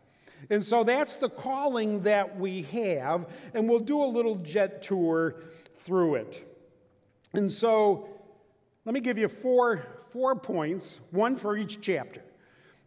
And 0.49 0.63
so 0.63 0.83
that's 0.83 1.15
the 1.15 1.29
calling 1.29 2.01
that 2.03 2.39
we 2.39 2.63
have, 2.63 3.27
and 3.53 3.69
we'll 3.69 3.79
do 3.79 4.03
a 4.03 4.05
little 4.05 4.35
jet 4.37 4.81
tour 4.81 5.35
through 5.75 6.15
it. 6.15 6.59
And 7.33 7.51
so, 7.51 8.09
let 8.83 8.93
me 8.93 9.01
give 9.01 9.19
you 9.19 9.27
four, 9.27 9.85
four 10.09 10.35
points, 10.35 10.99
one 11.11 11.35
for 11.35 11.55
each 11.55 11.81
chapter 11.81 12.21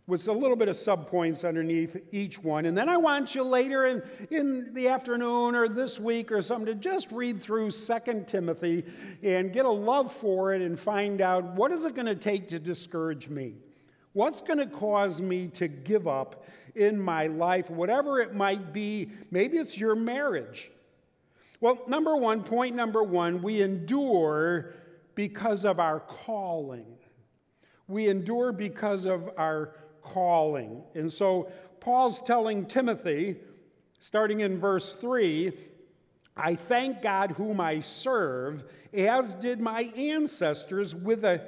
with 0.09 0.27
a 0.27 0.33
little 0.33 0.57
bit 0.57 0.69
of 0.69 0.75
subpoints 0.75 1.47
underneath 1.47 1.95
each 2.13 2.43
one. 2.43 2.65
And 2.65 2.77
then 2.77 2.89
I 2.89 2.97
want 2.97 3.35
you 3.35 3.43
later 3.43 3.85
in, 3.85 4.03
in 4.31 4.73
the 4.73 4.89
afternoon 4.89 5.55
or 5.55 5.69
this 5.69 6.01
week 6.01 6.33
or 6.33 6.41
something 6.41 6.65
to 6.67 6.75
just 6.75 7.13
read 7.13 7.43
through 7.43 7.71
Second 7.71 8.27
Timothy 8.27 8.85
and 9.23 9.53
get 9.53 9.67
a 9.67 9.71
love 9.71 10.11
for 10.11 10.55
it 10.55 10.63
and 10.63 10.81
find 10.81 11.21
out 11.21 11.45
what 11.55 11.73
is 11.73 11.85
it 11.85 11.95
going 11.95 12.07
to 12.07 12.15
take 12.15 12.49
to 12.49 12.59
discourage 12.59 13.29
me? 13.29 13.57
What's 14.15 14.41
going 14.41 14.59
to 14.59 14.67
cause 14.67 15.21
me 15.21 15.49
to 15.49 15.69
give 15.69 16.09
up 16.09 16.47
in 16.75 16.99
my 16.99 17.27
life, 17.27 17.69
whatever 17.69 18.19
it 18.19 18.35
might 18.35 18.73
be? 18.73 19.11
Maybe 19.31 19.59
it's 19.59 19.77
your 19.77 19.95
marriage. 19.95 20.71
Well, 21.61 21.81
number 21.87 22.17
one, 22.17 22.45
point 22.45 22.75
number 22.75 23.03
one, 23.03 23.43
we 23.43 23.61
endure 23.61 24.73
because 25.15 25.67
of 25.67 25.79
our 25.79 26.01
calling. 26.01 26.87
We 27.89 28.09
endure 28.09 28.53
because 28.53 29.05
of 29.05 29.31
our 29.37 29.75
calling. 30.03 30.83
And 30.95 31.13
so 31.13 31.51
Paul's 31.81 32.21
telling 32.21 32.67
Timothy, 32.67 33.37
starting 34.01 34.41
in 34.41 34.59
verse 34.59 34.95
3, 34.95 35.53
I 36.37 36.55
thank 36.55 37.03
God 37.03 37.33
whom 37.33 37.61
I 37.61 37.81
serve, 37.81 38.65
as 38.95 39.35
did 39.35 39.61
my 39.61 39.91
ancestors, 39.97 40.95
with 40.95 41.25
a 41.25 41.43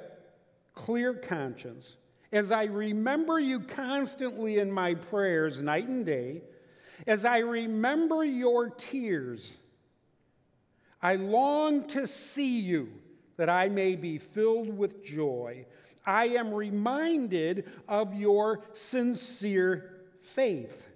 clear 0.74 1.14
conscience. 1.14 1.96
As 2.32 2.50
I 2.50 2.64
remember 2.64 3.38
you 3.38 3.60
constantly 3.60 4.58
in 4.58 4.70
my 4.70 4.94
prayers, 4.94 5.60
night 5.60 5.88
and 5.88 6.04
day, 6.04 6.42
as 7.06 7.24
I 7.24 7.38
remember 7.38 8.24
your 8.24 8.70
tears, 8.70 9.58
I 11.02 11.16
long 11.16 11.88
to 11.88 12.06
see 12.06 12.60
you 12.60 12.92
that 13.36 13.48
I 13.48 13.68
may 13.68 13.96
be 13.96 14.18
filled 14.18 14.76
with 14.76 15.04
joy. 15.04 15.64
I 16.04 16.26
am 16.28 16.52
reminded 16.52 17.68
of 17.88 18.14
your 18.14 18.64
sincere 18.74 20.00
faith 20.34 20.86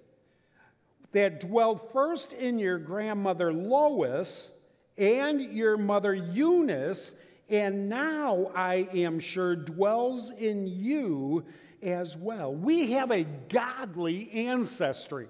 that 1.11 1.39
dwelt 1.39 1.93
first 1.93 2.33
in 2.33 2.59
your 2.59 2.77
grandmother 2.77 3.53
Lois 3.53 4.51
and 4.97 5.41
your 5.41 5.77
mother 5.77 6.13
Eunice, 6.13 7.13
and 7.49 7.87
now 7.89 8.51
I 8.55 8.87
am 8.93 9.19
sure 9.19 9.55
dwells 9.55 10.31
in 10.31 10.67
you 10.67 11.45
as 11.81 12.17
well. 12.17 12.53
We 12.53 12.93
have 12.93 13.11
a 13.11 13.23
godly 13.23 14.31
ancestry. 14.31 15.27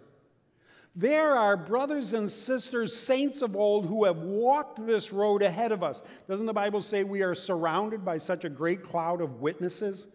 There 0.95 1.33
are 1.35 1.57
brothers 1.57 2.13
and 2.13 2.31
sisters, 2.31 2.95
saints 2.95 3.41
of 3.41 3.55
old, 3.55 3.85
who 3.85 4.05
have 4.05 4.17
walked 4.17 4.85
this 4.85 5.11
road 5.11 5.41
ahead 5.41 5.73
of 5.73 5.83
us. 5.83 6.01
Doesn't 6.29 6.45
the 6.45 6.53
Bible 6.53 6.79
say 6.79 7.03
we 7.03 7.21
are 7.21 7.35
surrounded 7.35 8.05
by 8.05 8.17
such 8.17 8.45
a 8.45 8.49
great 8.49 8.81
cloud 8.81 9.19
of 9.19 9.41
witnesses? 9.41 10.07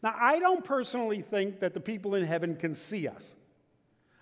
Now, 0.00 0.14
I 0.18 0.38
don't 0.38 0.62
personally 0.64 1.22
think 1.22 1.58
that 1.58 1.74
the 1.74 1.80
people 1.80 2.14
in 2.14 2.24
heaven 2.24 2.54
can 2.54 2.72
see 2.72 3.08
us. 3.08 3.36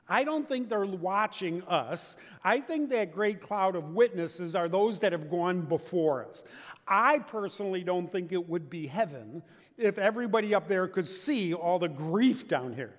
I 0.08 0.24
don't 0.24 0.48
think 0.48 0.68
they're 0.68 0.86
watching 0.86 1.62
us. 1.64 2.16
I 2.42 2.60
think 2.60 2.90
that 2.90 3.12
great 3.12 3.40
cloud 3.40 3.76
of 3.76 3.90
witnesses 3.90 4.54
are 4.54 4.68
those 4.68 5.00
that 5.00 5.12
have 5.12 5.30
gone 5.30 5.60
before 5.60 6.26
us. 6.26 6.44
I 6.88 7.20
personally 7.20 7.84
don't 7.84 8.10
think 8.10 8.32
it 8.32 8.48
would 8.48 8.68
be 8.68 8.86
heaven 8.86 9.42
if 9.78 9.98
everybody 9.98 10.54
up 10.54 10.66
there 10.66 10.88
could 10.88 11.06
see 11.06 11.54
all 11.54 11.78
the 11.78 11.88
grief 11.88 12.48
down 12.48 12.74
here. 12.74 12.94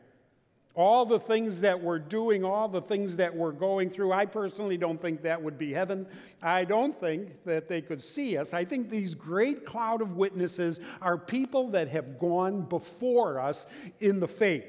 All 0.73 1.05
the 1.05 1.19
things 1.19 1.61
that 1.61 1.81
we're 1.81 1.99
doing, 1.99 2.45
all 2.45 2.69
the 2.69 2.81
things 2.81 3.17
that 3.17 3.35
we're 3.35 3.51
going 3.51 3.89
through, 3.89 4.13
I 4.13 4.25
personally 4.25 4.77
don't 4.77 5.01
think 5.01 5.21
that 5.23 5.41
would 5.41 5.57
be 5.57 5.73
heaven. 5.73 6.07
I 6.41 6.63
don't 6.63 6.97
think 6.97 7.43
that 7.43 7.67
they 7.67 7.81
could 7.81 8.01
see 8.01 8.37
us. 8.37 8.53
I 8.53 8.63
think 8.63 8.89
these 8.89 9.13
great 9.13 9.65
cloud 9.65 10.01
of 10.01 10.15
witnesses 10.15 10.79
are 11.01 11.17
people 11.17 11.69
that 11.71 11.89
have 11.89 12.17
gone 12.19 12.61
before 12.61 13.39
us 13.39 13.65
in 13.99 14.21
the 14.21 14.29
faith. 14.29 14.65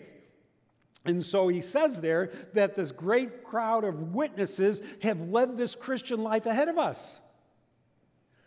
And 1.04 1.24
so 1.24 1.48
he 1.48 1.62
says 1.62 2.00
there 2.00 2.30
that 2.54 2.74
this 2.74 2.92
great 2.92 3.44
crowd 3.44 3.84
of 3.84 4.14
witnesses 4.14 4.82
have 5.02 5.20
led 5.20 5.56
this 5.56 5.74
Christian 5.74 6.22
life 6.22 6.46
ahead 6.46 6.68
of 6.68 6.78
us. 6.78 7.16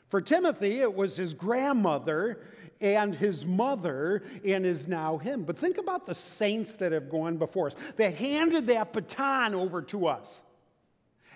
For 0.10 0.22
Timothy, 0.22 0.80
it 0.80 0.94
was 0.94 1.18
his 1.18 1.34
grandmother 1.34 2.39
and 2.81 3.15
his 3.15 3.45
mother 3.45 4.23
and 4.43 4.65
is 4.65 4.88
now 4.88 5.17
him. 5.17 5.43
But 5.43 5.57
think 5.57 5.77
about 5.77 6.05
the 6.05 6.15
saints 6.15 6.75
that 6.77 6.91
have 6.91 7.09
gone 7.09 7.38
before 7.38 7.67
us, 7.67 7.75
that 7.97 8.15
handed 8.15 8.67
that 8.67 8.93
baton 8.93 9.55
over 9.55 9.81
to 9.83 10.07
us. 10.07 10.43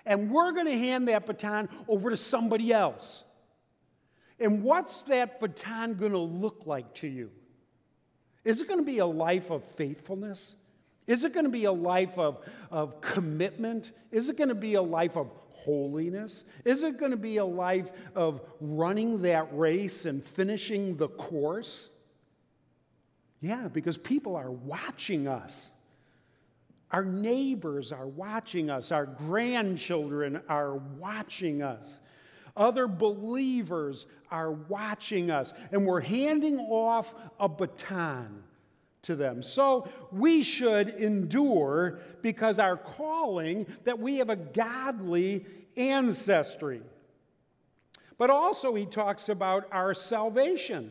And 0.06 0.30
we're 0.30 0.52
going 0.52 0.66
to 0.66 0.78
hand 0.78 1.08
that 1.08 1.26
baton 1.26 1.68
over 1.88 2.10
to 2.10 2.16
somebody 2.16 2.72
else. 2.72 3.24
And 4.38 4.62
what's 4.62 5.04
that 5.04 5.40
baton 5.40 5.94
going 5.94 6.12
to 6.12 6.18
look 6.18 6.66
like 6.66 6.94
to 6.96 7.08
you? 7.08 7.30
Is 8.44 8.62
it 8.62 8.68
going 8.68 8.80
to 8.80 8.86
be 8.86 8.98
a 8.98 9.06
life 9.06 9.50
of 9.50 9.62
faithfulness? 9.76 10.54
Is 11.06 11.24
it 11.24 11.32
going 11.32 11.44
to 11.44 11.50
be 11.50 11.64
a 11.64 11.72
life 11.72 12.18
of, 12.18 12.38
of 12.70 13.00
commitment? 13.00 13.92
Is 14.10 14.28
it 14.28 14.36
going 14.36 14.48
to 14.48 14.54
be 14.54 14.74
a 14.74 14.82
life 14.82 15.16
of 15.16 15.30
holiness? 15.52 16.44
Is 16.64 16.82
it 16.82 16.98
going 16.98 17.10
to 17.10 17.16
be 17.16 17.38
a 17.38 17.44
life 17.44 17.90
of 18.14 18.40
running 18.60 19.22
that 19.22 19.48
race 19.56 20.04
and 20.04 20.24
finishing 20.24 20.96
the 20.96 21.08
course? 21.08 21.90
Yeah, 23.40 23.68
because 23.68 23.96
people 23.96 24.36
are 24.36 24.50
watching 24.50 25.26
us. 25.26 25.70
Our 26.90 27.04
neighbors 27.04 27.92
are 27.92 28.06
watching 28.06 28.68
us. 28.68 28.90
Our 28.92 29.06
grandchildren 29.06 30.42
are 30.48 30.76
watching 30.76 31.62
us. 31.62 32.00
Other 32.56 32.88
believers 32.88 34.06
are 34.30 34.50
watching 34.50 35.30
us. 35.30 35.52
And 35.72 35.86
we're 35.86 36.00
handing 36.00 36.58
off 36.58 37.14
a 37.38 37.48
baton 37.48 38.42
to 39.02 39.16
them. 39.16 39.42
So 39.42 39.88
we 40.12 40.42
should 40.42 40.90
endure 40.90 42.00
because 42.22 42.58
our 42.58 42.76
calling 42.76 43.66
that 43.84 43.98
we 43.98 44.18
have 44.18 44.30
a 44.30 44.36
godly 44.36 45.46
ancestry. 45.76 46.82
But 48.18 48.28
also, 48.28 48.74
he 48.74 48.84
talks 48.84 49.30
about 49.30 49.66
our 49.72 49.94
salvation. 49.94 50.90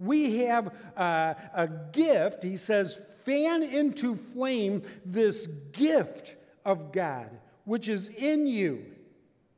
We 0.00 0.38
have 0.38 0.74
uh, 0.96 1.34
a 1.54 1.68
gift, 1.92 2.42
he 2.42 2.56
says, 2.56 3.00
fan 3.24 3.62
into 3.62 4.16
flame 4.16 4.82
this 5.04 5.46
gift 5.72 6.34
of 6.64 6.90
God, 6.90 7.30
which 7.64 7.88
is 7.88 8.08
in 8.08 8.48
you 8.48 8.84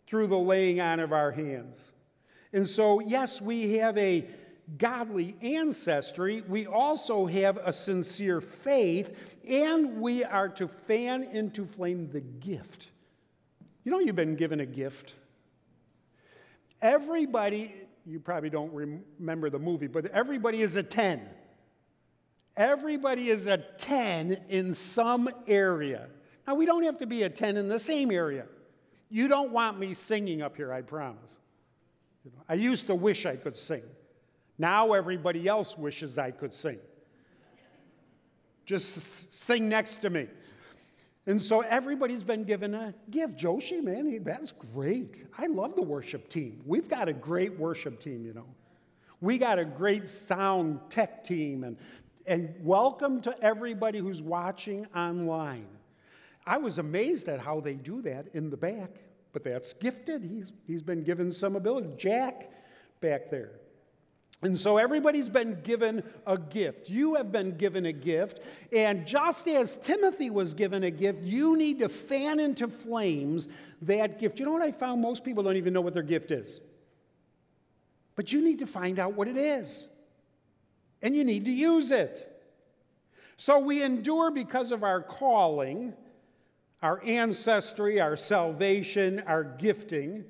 through 0.07 0.27
the 0.27 0.39
laying 0.39 0.81
on 0.81 1.01
of 1.01 1.13
our 1.13 1.33
hands. 1.33 1.95
And 2.53 2.67
so, 2.67 3.01
yes, 3.01 3.41
we 3.41 3.79
have 3.79 3.97
a 3.97 4.27
godly 4.79 5.37
ancestry, 5.43 6.43
we 6.49 6.67
also 6.67 7.27
have 7.27 7.59
a 7.59 7.73
sincere 7.73 8.41
faith, 8.41 9.17
and 9.49 10.01
we 10.01 10.25
are 10.25 10.49
to 10.51 10.69
fan 10.69 11.23
into 11.23 11.65
flame 11.65 12.11
the 12.11 12.21
gift. 12.21 12.89
You 13.85 13.93
know, 13.93 14.01
you've 14.01 14.17
been 14.17 14.35
given 14.35 14.61
a 14.61 14.67
gift. 14.67 15.15
Everybody, 16.83 17.75
you 18.05 18.19
probably 18.19 18.51
don't 18.51 18.73
remember 18.73 19.51
the 19.51 19.59
movie, 19.59 19.87
but 19.87 20.07
everybody 20.07 20.63
is 20.63 20.77
a 20.77 20.83
10. 20.83 21.21
Everybody 22.57 23.29
is 23.29 23.47
a 23.47 23.59
10 23.59 24.39
in 24.49 24.75
some 24.75 25.31
area. 25.47 26.09
Now, 26.47 26.55
we 26.55 26.67
don't 26.67 26.83
have 26.85 26.99
to 26.99 27.07
be 27.07 27.23
a 27.23 27.31
10 27.31 27.57
in 27.57 27.69
the 27.69 27.79
same 27.79 28.11
area. 28.11 28.47
You 29.09 29.29
don't 29.29 29.53
want 29.53 29.79
me 29.79 29.95
singing 29.95 30.43
up 30.43 30.57
here, 30.57 30.73
I 30.73 30.83
promise. 30.83 31.37
I 32.49 32.55
used 32.55 32.87
to 32.87 32.95
wish 32.95 33.25
I 33.25 33.37
could 33.37 33.57
sing. 33.57 33.83
Now 34.59 34.93
everybody 34.93 35.47
else 35.47 35.77
wishes 35.77 36.19
I 36.19 36.31
could 36.31 36.53
sing. 36.53 36.79
Just 38.65 39.33
sing 39.33 39.69
next 39.69 39.99
to 39.99 40.11
me. 40.11 40.29
And 41.27 41.43
so 41.43 41.61
everybody's 41.61 42.23
been 42.23 42.45
given 42.45 42.75
a 42.75 42.95
gift. 43.11 43.37
Joshi, 43.37 43.83
man, 43.83 44.23
that's 44.23 44.53
great. 44.53 45.27
I 45.37 45.47
love 45.47 45.75
the 45.75 45.83
worship 45.83 46.29
team. 46.29 46.63
We've 46.65 46.89
got 46.89 47.09
a 47.09 47.13
great 47.13 47.59
worship 47.59 48.01
team, 48.01 48.25
you 48.25 48.33
know. 48.33 48.47
We 49.21 49.39
got 49.39 49.59
a 49.59 49.65
great 49.65 50.09
sound 50.09 50.81
tech 50.89 51.25
team. 51.25 51.65
And, 51.65 51.77
and 52.27 52.55
welcome 52.63 53.21
to 53.23 53.35
everybody 53.43 53.99
who's 53.99 54.23
watching 54.23 54.87
online. 54.95 55.67
I 56.47 56.59
was 56.59 56.79
amazed 56.79 57.29
at 57.29 57.41
how 57.41 57.61
they 57.61 57.75
do 57.75 58.03
that 58.03 58.27
in 58.35 58.51
the 58.51 58.57
back, 58.57 58.91
but 59.33 59.43
that's 59.43 59.73
gifted. 59.73 60.23
He's, 60.23 60.53
he's 60.67 60.83
been 60.83 61.03
given 61.03 61.33
some 61.33 61.57
ability. 61.57 61.91
Jack 61.99 62.53
back 63.01 63.31
there. 63.31 63.51
And 64.43 64.59
so 64.59 64.77
everybody's 64.77 65.31
been 65.31 65.61
given 65.63 66.03
a 66.27 66.37
gift. 66.37 66.91
You 66.91 67.15
have 67.15 67.33
been 67.33 67.57
given 67.57 67.87
a 67.87 67.93
gift. 67.93 68.41
And 68.71 69.07
just 69.07 69.49
as 69.49 69.79
Timothy 69.79 70.29
was 70.29 70.53
given 70.53 70.85
a 70.85 70.91
gift, 70.91 71.23
you 71.23 71.57
need 71.57 71.79
to 71.79 71.89
fan 71.89 72.39
into 72.39 72.69
flames 72.69 73.49
that 73.83 74.19
gift. 74.19 74.39
You 74.39 74.45
know 74.45 74.53
what 74.53 74.63
I 74.63 74.73
found? 74.73 75.01
Most 75.01 75.25
people 75.25 75.43
don't 75.43 75.57
even 75.57 75.73
know 75.73 75.81
what 75.81 75.95
their 75.95 76.03
gift 76.03 76.31
is. 76.31 76.61
But 78.15 78.33
you 78.33 78.43
need 78.43 78.59
to 78.59 78.67
find 78.67 78.99
out 78.99 79.15
what 79.15 79.27
it 79.27 79.37
is. 79.37 79.89
And 81.03 81.15
you 81.15 81.25
need 81.25 81.47
to 81.47 81.53
use 81.53 81.91
it. 81.91 82.33
So 83.37 83.59
we 83.59 83.83
endure 83.83 84.31
because 84.31 84.71
of 84.71 84.83
our 84.83 85.03
calling, 85.03 85.93
our 86.83 87.03
ancestry, 87.05 88.01
our 88.01 88.17
salvation, 88.17 89.23
our 89.27 89.45
gifting. 89.45 90.25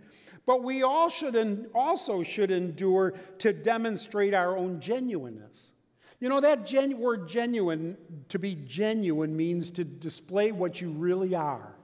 But 0.46 0.62
we 0.62 0.84
all 0.84 1.08
should 1.08 1.68
also 1.74 2.22
should 2.22 2.52
endure 2.52 3.14
to 3.40 3.52
demonstrate 3.52 4.32
our 4.32 4.56
own 4.56 4.80
genuineness. 4.80 5.72
You 6.20 6.28
know, 6.28 6.40
that 6.40 6.66
gen- 6.66 6.98
word 6.98 7.28
genuine, 7.28 7.96
to 8.30 8.38
be 8.38 8.54
genuine, 8.66 9.36
means 9.36 9.70
to 9.72 9.84
display 9.84 10.52
what 10.52 10.80
you 10.80 10.90
really 10.90 11.34
are. 11.34 11.74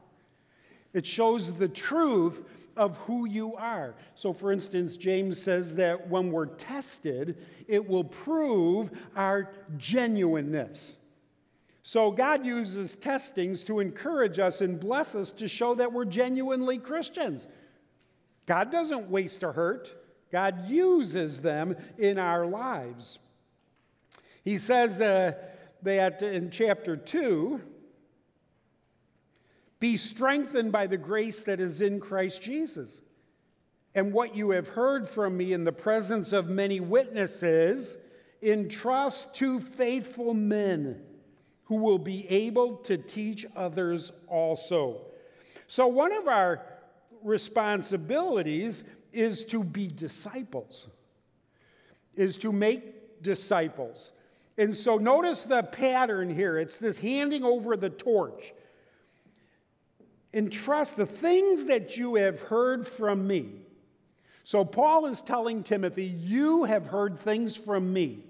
It 0.94 1.04
shows 1.04 1.52
the 1.52 1.68
truth 1.68 2.44
of 2.76 2.96
who 2.98 3.26
you 3.26 3.54
are. 3.56 3.94
So, 4.14 4.32
for 4.32 4.52
instance, 4.52 4.96
James 4.96 5.40
says 5.40 5.76
that 5.76 6.08
when 6.08 6.30
we're 6.30 6.46
tested, 6.46 7.44
it 7.68 7.86
will 7.86 8.04
prove 8.04 8.90
our 9.16 9.50
genuineness. 9.76 10.94
So, 11.82 12.10
God 12.10 12.46
uses 12.46 12.96
testings 12.96 13.64
to 13.64 13.80
encourage 13.80 14.38
us 14.38 14.60
and 14.60 14.78
bless 14.80 15.14
us 15.14 15.32
to 15.32 15.48
show 15.48 15.74
that 15.74 15.92
we're 15.92 16.04
genuinely 16.04 16.78
Christians. 16.78 17.48
God 18.46 18.70
doesn't 18.72 19.08
waste 19.08 19.42
or 19.44 19.52
hurt, 19.52 19.94
God 20.30 20.68
uses 20.68 21.42
them 21.42 21.76
in 21.98 22.18
our 22.18 22.46
lives. 22.46 23.18
He 24.44 24.58
says 24.58 25.00
uh, 25.00 25.34
that 25.82 26.22
in 26.22 26.50
chapter 26.50 26.96
2 26.96 27.60
be 29.78 29.96
strengthened 29.96 30.70
by 30.70 30.86
the 30.86 30.96
grace 30.96 31.42
that 31.42 31.60
is 31.60 31.82
in 31.82 32.00
Christ 32.00 32.40
Jesus. 32.40 33.00
And 33.94 34.12
what 34.12 34.36
you 34.36 34.50
have 34.50 34.68
heard 34.68 35.08
from 35.08 35.36
me 35.36 35.52
in 35.52 35.64
the 35.64 35.72
presence 35.72 36.32
of 36.32 36.48
many 36.48 36.80
witnesses, 36.80 37.96
entrust 38.42 39.34
to 39.34 39.60
faithful 39.60 40.34
men 40.34 41.00
who 41.64 41.76
will 41.76 41.98
be 41.98 42.28
able 42.28 42.76
to 42.76 42.96
teach 42.96 43.46
others 43.54 44.12
also. 44.28 45.02
So, 45.68 45.86
one 45.86 46.12
of 46.12 46.28
our 46.28 46.64
responsibilities 47.22 48.84
is 49.12 49.44
to 49.44 49.62
be 49.62 49.88
disciples, 49.88 50.88
is 52.14 52.36
to 52.38 52.52
make 52.52 53.22
disciples. 53.22 54.12
And 54.58 54.74
so 54.74 54.96
notice 54.96 55.44
the 55.44 55.62
pattern 55.62 56.34
here. 56.34 56.58
It's 56.58 56.78
this 56.78 56.98
handing 56.98 57.44
over 57.44 57.76
the 57.76 57.90
torch. 57.90 58.52
Entrust 60.34 60.96
the 60.96 61.06
things 61.06 61.66
that 61.66 61.96
you 61.96 62.14
have 62.16 62.40
heard 62.40 62.86
from 62.86 63.26
me. 63.26 63.62
So 64.44 64.64
Paul 64.64 65.06
is 65.06 65.20
telling 65.20 65.62
Timothy, 65.62 66.04
You 66.04 66.64
have 66.64 66.86
heard 66.86 67.18
things 67.18 67.56
from 67.56 67.92
me. 67.92 68.24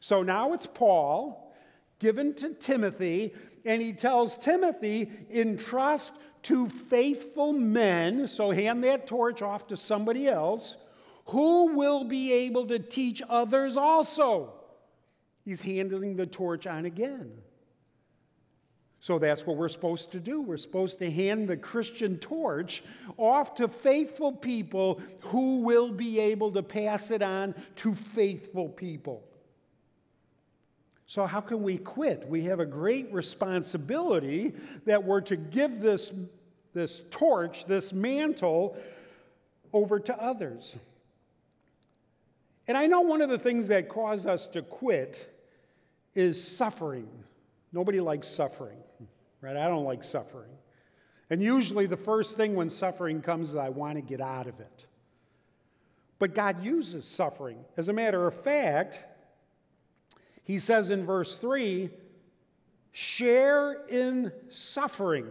So 0.00 0.22
now 0.22 0.52
it's 0.52 0.66
Paul 0.66 1.54
given 1.98 2.34
to 2.34 2.54
Timothy, 2.54 3.34
and 3.64 3.80
he 3.80 3.92
tells 3.92 4.36
Timothy, 4.36 5.10
Entrust 5.30 6.12
to 6.46 6.68
faithful 6.68 7.52
men, 7.52 8.28
so 8.28 8.50
hand 8.50 8.84
that 8.84 9.06
torch 9.06 9.42
off 9.42 9.66
to 9.66 9.76
somebody 9.76 10.28
else, 10.28 10.76
who 11.26 11.74
will 11.74 12.04
be 12.04 12.32
able 12.32 12.66
to 12.66 12.78
teach 12.78 13.20
others 13.28 13.76
also. 13.76 14.52
He's 15.44 15.60
handing 15.60 16.14
the 16.14 16.26
torch 16.26 16.66
on 16.66 16.84
again. 16.84 17.32
So 19.00 19.18
that's 19.18 19.44
what 19.44 19.56
we're 19.56 19.68
supposed 19.68 20.12
to 20.12 20.20
do. 20.20 20.40
We're 20.40 20.56
supposed 20.56 20.98
to 21.00 21.10
hand 21.10 21.48
the 21.48 21.56
Christian 21.56 22.16
torch 22.18 22.82
off 23.16 23.54
to 23.56 23.68
faithful 23.68 24.32
people 24.32 25.00
who 25.22 25.60
will 25.60 25.90
be 25.90 26.18
able 26.20 26.52
to 26.52 26.62
pass 26.62 27.10
it 27.10 27.22
on 27.22 27.54
to 27.76 27.94
faithful 27.94 28.68
people. 28.68 29.22
So, 31.08 31.24
how 31.24 31.40
can 31.40 31.62
we 31.62 31.78
quit? 31.78 32.28
We 32.28 32.42
have 32.44 32.58
a 32.58 32.66
great 32.66 33.12
responsibility 33.12 34.52
that 34.86 35.04
we're 35.04 35.20
to 35.22 35.36
give 35.36 35.80
this, 35.80 36.12
this 36.76 37.00
torch, 37.10 37.64
this 37.64 37.94
mantle, 37.94 38.76
over 39.72 39.98
to 39.98 40.22
others. 40.22 40.76
And 42.68 42.76
I 42.76 42.86
know 42.86 43.00
one 43.00 43.22
of 43.22 43.30
the 43.30 43.38
things 43.38 43.68
that 43.68 43.88
cause 43.88 44.26
us 44.26 44.46
to 44.48 44.60
quit 44.60 45.32
is 46.14 46.42
suffering. 46.42 47.08
Nobody 47.72 47.98
likes 47.98 48.28
suffering, 48.28 48.76
right? 49.40 49.56
I 49.56 49.68
don't 49.68 49.84
like 49.84 50.04
suffering. 50.04 50.50
And 51.30 51.42
usually 51.42 51.86
the 51.86 51.96
first 51.96 52.36
thing 52.36 52.54
when 52.54 52.68
suffering 52.68 53.22
comes 53.22 53.50
is 53.50 53.56
I 53.56 53.70
want 53.70 53.96
to 53.96 54.02
get 54.02 54.20
out 54.20 54.46
of 54.46 54.60
it. 54.60 54.86
But 56.18 56.34
God 56.34 56.62
uses 56.62 57.06
suffering. 57.06 57.64
As 57.78 57.88
a 57.88 57.92
matter 57.94 58.26
of 58.26 58.34
fact, 58.34 59.00
he 60.44 60.58
says 60.58 60.90
in 60.90 61.06
verse 61.06 61.38
3 61.38 61.88
share 62.92 63.84
in 63.88 64.30
suffering 64.50 65.26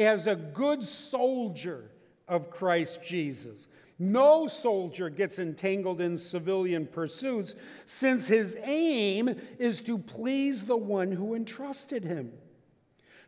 as 0.00 0.26
a 0.26 0.34
good 0.34 0.82
soldier 0.82 1.90
of 2.26 2.50
Christ 2.50 3.00
Jesus. 3.04 3.68
No 3.98 4.46
soldier 4.48 5.10
gets 5.10 5.38
entangled 5.38 6.00
in 6.00 6.16
civilian 6.16 6.86
pursuits 6.86 7.54
since 7.84 8.26
his 8.26 8.56
aim 8.64 9.38
is 9.58 9.82
to 9.82 9.98
please 9.98 10.64
the 10.64 10.76
one 10.76 11.12
who 11.12 11.34
entrusted 11.34 12.02
him. 12.02 12.32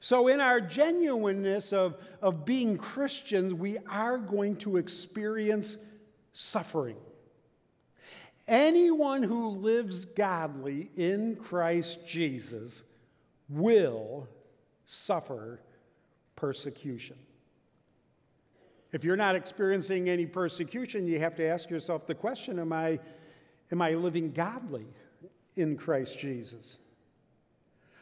So, 0.00 0.28
in 0.28 0.40
our 0.40 0.60
genuineness 0.60 1.72
of, 1.72 1.96
of 2.22 2.44
being 2.44 2.76
Christians, 2.78 3.54
we 3.54 3.78
are 3.88 4.18
going 4.18 4.56
to 4.56 4.78
experience 4.78 5.76
suffering. 6.32 6.96
Anyone 8.48 9.22
who 9.22 9.48
lives 9.48 10.06
godly 10.06 10.90
in 10.96 11.36
Christ 11.36 11.98
Jesus 12.06 12.82
will 13.48 14.26
suffer 14.86 15.60
persecution. 16.42 17.14
If 18.90 19.04
you're 19.04 19.14
not 19.14 19.36
experiencing 19.36 20.08
any 20.08 20.26
persecution, 20.26 21.06
you 21.06 21.20
have 21.20 21.36
to 21.36 21.46
ask 21.46 21.70
yourself 21.70 22.04
the 22.04 22.16
question 22.16 22.58
Am 22.58 22.72
I, 22.72 22.98
am 23.70 23.80
I 23.80 23.92
living 23.92 24.32
godly 24.32 24.84
in 25.54 25.76
Christ 25.76 26.18
Jesus? 26.18 26.80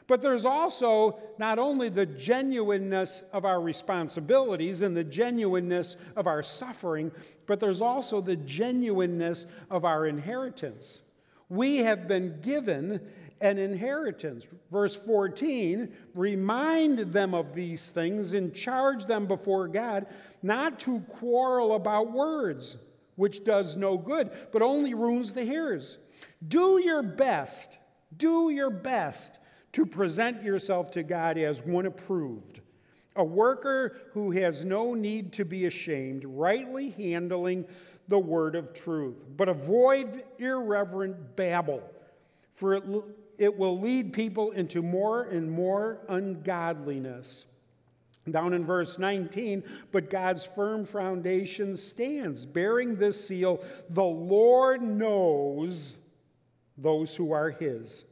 But 0.06 0.22
there's 0.22 0.46
also 0.46 1.18
not 1.36 1.58
only 1.58 1.90
the 1.90 2.06
genuineness 2.06 3.24
of 3.34 3.44
our 3.44 3.60
responsibilities 3.60 4.80
and 4.80 4.96
the 4.96 5.04
genuineness 5.04 5.96
of 6.16 6.26
our 6.26 6.42
suffering, 6.42 7.12
but 7.46 7.60
there's 7.60 7.82
also 7.82 8.22
the 8.22 8.36
genuineness 8.36 9.46
of 9.70 9.84
our 9.84 10.06
inheritance. 10.06 11.02
We 11.50 11.76
have 11.78 12.08
been 12.08 12.40
given 12.40 13.00
an 13.40 13.58
inheritance. 13.58 14.46
Verse 14.70 14.94
14 14.96 15.92
remind 16.14 17.12
them 17.12 17.34
of 17.34 17.54
these 17.54 17.90
things 17.90 18.34
and 18.34 18.54
charge 18.54 19.06
them 19.06 19.26
before 19.26 19.68
God 19.68 20.06
not 20.42 20.80
to 20.80 21.00
quarrel 21.00 21.74
about 21.74 22.12
words, 22.12 22.76
which 23.16 23.44
does 23.44 23.76
no 23.76 23.98
good, 23.98 24.30
but 24.52 24.62
only 24.62 24.94
ruins 24.94 25.32
the 25.32 25.44
hearers. 25.44 25.98
Do 26.46 26.80
your 26.82 27.02
best, 27.02 27.78
do 28.16 28.50
your 28.50 28.70
best 28.70 29.38
to 29.72 29.86
present 29.86 30.42
yourself 30.42 30.90
to 30.92 31.02
God 31.02 31.38
as 31.38 31.62
one 31.62 31.86
approved, 31.86 32.60
a 33.16 33.24
worker 33.24 33.96
who 34.12 34.30
has 34.32 34.64
no 34.64 34.94
need 34.94 35.32
to 35.34 35.44
be 35.44 35.66
ashamed, 35.66 36.24
rightly 36.24 36.90
handling 36.90 37.66
the 38.08 38.18
word 38.18 38.56
of 38.56 38.74
truth. 38.74 39.16
But 39.36 39.48
avoid 39.48 40.24
irreverent 40.38 41.36
babble, 41.36 41.82
for 42.54 42.74
it, 42.74 42.84
it 43.40 43.58
will 43.58 43.80
lead 43.80 44.12
people 44.12 44.50
into 44.50 44.82
more 44.82 45.24
and 45.24 45.50
more 45.50 45.98
ungodliness. 46.08 47.46
Down 48.30 48.52
in 48.52 48.66
verse 48.66 48.98
19, 48.98 49.64
but 49.92 50.10
God's 50.10 50.44
firm 50.44 50.84
foundation 50.84 51.74
stands, 51.74 52.44
bearing 52.44 52.96
this 52.96 53.26
seal 53.26 53.64
the 53.88 54.04
Lord 54.04 54.82
knows 54.82 55.96
those 56.76 57.16
who 57.16 57.32
are 57.32 57.50
his 57.50 58.04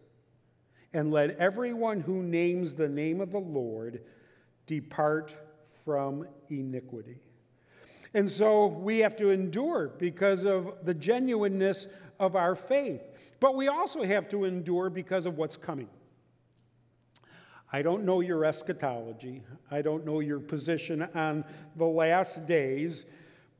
and 0.95 1.13
let 1.13 1.37
everyone 1.37 2.01
who 2.01 2.23
names 2.23 2.75
the 2.75 2.89
name 2.89 3.21
of 3.21 3.31
the 3.31 3.39
Lord 3.39 4.01
depart 4.67 5.35
from 5.85 6.27
iniquity. 6.49 7.19
And 8.15 8.29
so 8.31 8.67
we 8.67 9.01
have 9.01 9.17
to 9.17 9.29
endure 9.29 9.89
because 9.99 10.45
of 10.45 10.73
the 10.85 10.95
genuineness 10.95 11.87
of 12.19 12.35
our 12.35 12.55
faith. 12.55 13.03
But 13.41 13.55
we 13.55 13.69
also 13.69 14.03
have 14.03 14.29
to 14.31 14.45
endure 14.45 14.91
because 14.91 15.27
of 15.27 15.37
what's 15.37 15.57
coming. 15.57 15.89
I 17.73 17.83
don't 17.83 18.05
know 18.05 18.21
your 18.21 18.45
eschatology. 18.45 19.43
I 19.71 19.83
don't 19.83 20.07
know 20.07 20.21
your 20.21 20.41
position 20.41 21.07
on 21.15 21.45
the 21.77 21.85
last 21.85 22.47
days. 22.47 23.05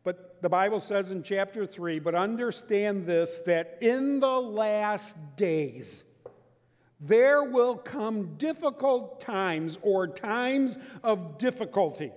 But 0.03 0.41
the 0.41 0.49
Bible 0.49 0.81
says 0.81 1.11
in 1.11 1.23
chapter 1.23 1.67
3 1.67 1.99
but 1.99 2.15
understand 2.15 3.07
this 3.07 3.41
that 3.41 3.79
in 3.83 4.21
the 4.21 4.27
last 4.27 5.17
days, 5.37 6.05
there 7.01 7.45
will 7.45 7.77
come 7.77 8.35
difficult 8.37 9.21
times 9.21 9.79
or 9.83 10.09
times 10.09 10.79
of 11.05 11.39
difficulty. 11.39 12.11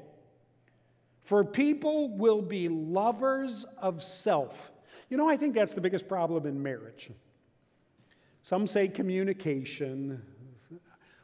For 1.23 1.43
people 1.43 2.09
will 2.17 2.41
be 2.41 2.67
lovers 2.67 3.65
of 3.77 4.03
self. 4.03 4.71
You 5.09 5.17
know, 5.17 5.29
I 5.29 5.37
think 5.37 5.53
that's 5.53 5.73
the 5.73 5.81
biggest 5.81 6.07
problem 6.07 6.45
in 6.45 6.61
marriage. 6.61 7.11
Some 8.43 8.67
say 8.67 8.87
communication, 8.87 10.21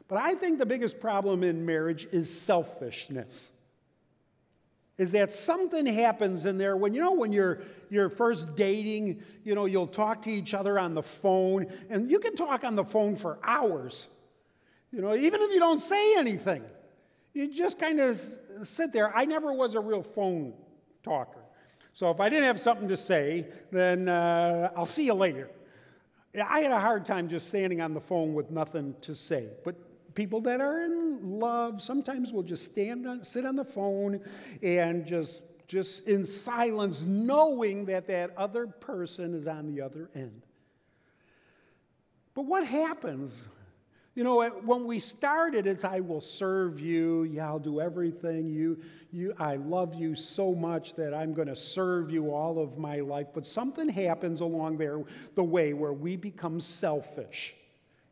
but 0.06 0.18
I 0.18 0.34
think 0.34 0.58
the 0.58 0.66
biggest 0.66 1.00
problem 1.00 1.42
in 1.42 1.66
marriage 1.66 2.08
is 2.12 2.32
selfishness. 2.40 3.52
Is 4.96 5.12
that 5.12 5.30
something 5.30 5.86
happens 5.86 6.44
in 6.44 6.58
there 6.58 6.76
when 6.76 6.92
you 6.92 7.00
know 7.00 7.12
when 7.12 7.32
you're 7.32 7.60
you're 7.88 8.08
first 8.08 8.56
dating 8.56 9.22
you 9.44 9.54
know 9.54 9.66
you'll 9.66 9.86
talk 9.86 10.22
to 10.22 10.30
each 10.30 10.54
other 10.54 10.78
on 10.78 10.94
the 10.94 11.02
phone 11.02 11.66
and 11.88 12.10
you 12.10 12.18
can 12.18 12.34
talk 12.34 12.64
on 12.64 12.74
the 12.74 12.84
phone 12.84 13.14
for 13.14 13.38
hours. 13.44 14.08
You 14.92 15.02
know 15.02 15.14
even 15.14 15.40
if 15.40 15.52
you 15.52 15.60
don't 15.60 15.78
say 15.78 16.16
anything 16.16 16.64
you 17.32 17.54
just 17.54 17.78
kind 17.78 18.00
of 18.00 18.20
sit 18.64 18.92
there. 18.92 19.16
I 19.16 19.24
never 19.24 19.52
was 19.52 19.74
a 19.74 19.80
real 19.80 20.02
phone 20.02 20.54
talker. 21.04 21.44
So 21.92 22.10
if 22.10 22.20
i 22.20 22.28
didn't 22.28 22.44
have 22.44 22.60
something 22.60 22.88
to 22.88 22.96
say 22.96 23.46
then 23.70 24.08
uh, 24.08 24.70
i'll 24.76 24.86
see 24.86 25.04
you 25.04 25.14
later 25.14 25.50
i 26.34 26.60
had 26.60 26.72
a 26.72 26.80
hard 26.80 27.04
time 27.04 27.28
just 27.28 27.48
standing 27.48 27.80
on 27.80 27.94
the 27.94 28.00
phone 28.00 28.34
with 28.34 28.50
nothing 28.50 28.94
to 29.02 29.14
say. 29.14 29.48
But 29.64 29.76
people 30.14 30.40
that 30.42 30.60
are 30.60 30.84
in 30.84 31.18
love 31.22 31.80
sometimes 31.80 32.32
will 32.32 32.42
just 32.42 32.64
stand 32.64 33.06
on, 33.06 33.24
sit 33.24 33.46
on 33.46 33.56
the 33.56 33.64
phone 33.64 34.20
and 34.62 35.06
just 35.06 35.42
just 35.68 36.08
in 36.08 36.24
silence 36.24 37.02
knowing 37.02 37.84
that 37.84 38.06
that 38.06 38.36
other 38.36 38.66
person 38.66 39.34
is 39.34 39.46
on 39.46 39.66
the 39.66 39.82
other 39.82 40.08
end. 40.14 40.42
But 42.34 42.46
what 42.46 42.66
happens 42.66 43.44
you 44.18 44.24
know 44.24 44.44
when 44.64 44.84
we 44.84 44.98
started 44.98 45.68
it's 45.68 45.84
i 45.84 46.00
will 46.00 46.20
serve 46.20 46.80
you. 46.80 47.22
Yeah 47.22 47.46
i'll 47.46 47.60
do 47.60 47.80
everything. 47.80 48.48
You 48.48 48.80
you 49.12 49.32
i 49.38 49.54
love 49.54 49.94
you 49.94 50.16
so 50.16 50.52
much 50.52 50.94
that 50.94 51.14
i'm 51.14 51.32
going 51.32 51.46
to 51.46 51.54
serve 51.54 52.10
you 52.10 52.34
all 52.34 52.58
of 52.58 52.78
my 52.78 52.98
life. 52.98 53.28
But 53.32 53.46
something 53.46 53.88
happens 53.88 54.40
along 54.40 54.78
there 54.78 55.04
the 55.36 55.44
way 55.44 55.72
where 55.72 55.92
we 55.92 56.16
become 56.16 56.58
selfish. 56.58 57.54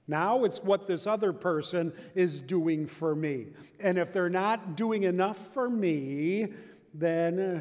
Now 0.06 0.44
it's 0.44 0.62
what 0.62 0.86
this 0.86 1.08
other 1.08 1.32
person 1.32 1.92
is 2.14 2.40
doing 2.40 2.86
for 2.86 3.16
me. 3.16 3.48
And 3.80 3.98
if 3.98 4.12
they're 4.12 4.30
not 4.30 4.76
doing 4.76 5.02
enough 5.02 5.52
for 5.52 5.68
me, 5.68 6.52
then 6.94 7.40
uh, 7.40 7.60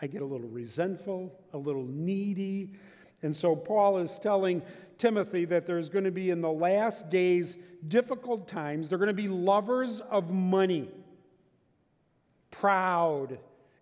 I 0.00 0.06
get 0.06 0.22
a 0.22 0.24
little 0.24 0.48
resentful, 0.48 1.38
a 1.52 1.58
little 1.58 1.84
needy. 1.84 2.70
And 3.22 3.36
so 3.36 3.54
Paul 3.54 3.98
is 3.98 4.18
telling 4.18 4.62
Timothy 5.00 5.46
that 5.46 5.66
there's 5.66 5.88
going 5.88 6.04
to 6.04 6.12
be 6.12 6.30
in 6.30 6.40
the 6.40 6.52
last 6.52 7.10
days 7.10 7.56
difficult 7.88 8.46
times. 8.46 8.88
They're 8.88 8.98
going 8.98 9.08
to 9.08 9.14
be 9.14 9.28
lovers 9.28 10.00
of 10.00 10.30
money, 10.30 10.88
proud, 12.50 13.38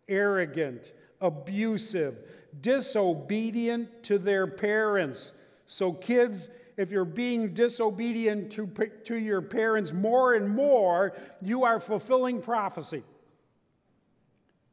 arrogant, 0.08 0.92
abusive, 1.20 2.16
disobedient 2.60 4.04
to 4.04 4.18
their 4.18 4.46
parents. 4.46 5.32
So, 5.66 5.92
kids, 5.92 6.48
if 6.76 6.92
you're 6.92 7.04
being 7.04 7.52
disobedient 7.52 8.52
to, 8.52 8.66
to 9.04 9.16
your 9.16 9.42
parents 9.42 9.92
more 9.92 10.34
and 10.34 10.48
more, 10.48 11.16
you 11.42 11.64
are 11.64 11.80
fulfilling 11.80 12.40
prophecy. 12.40 13.02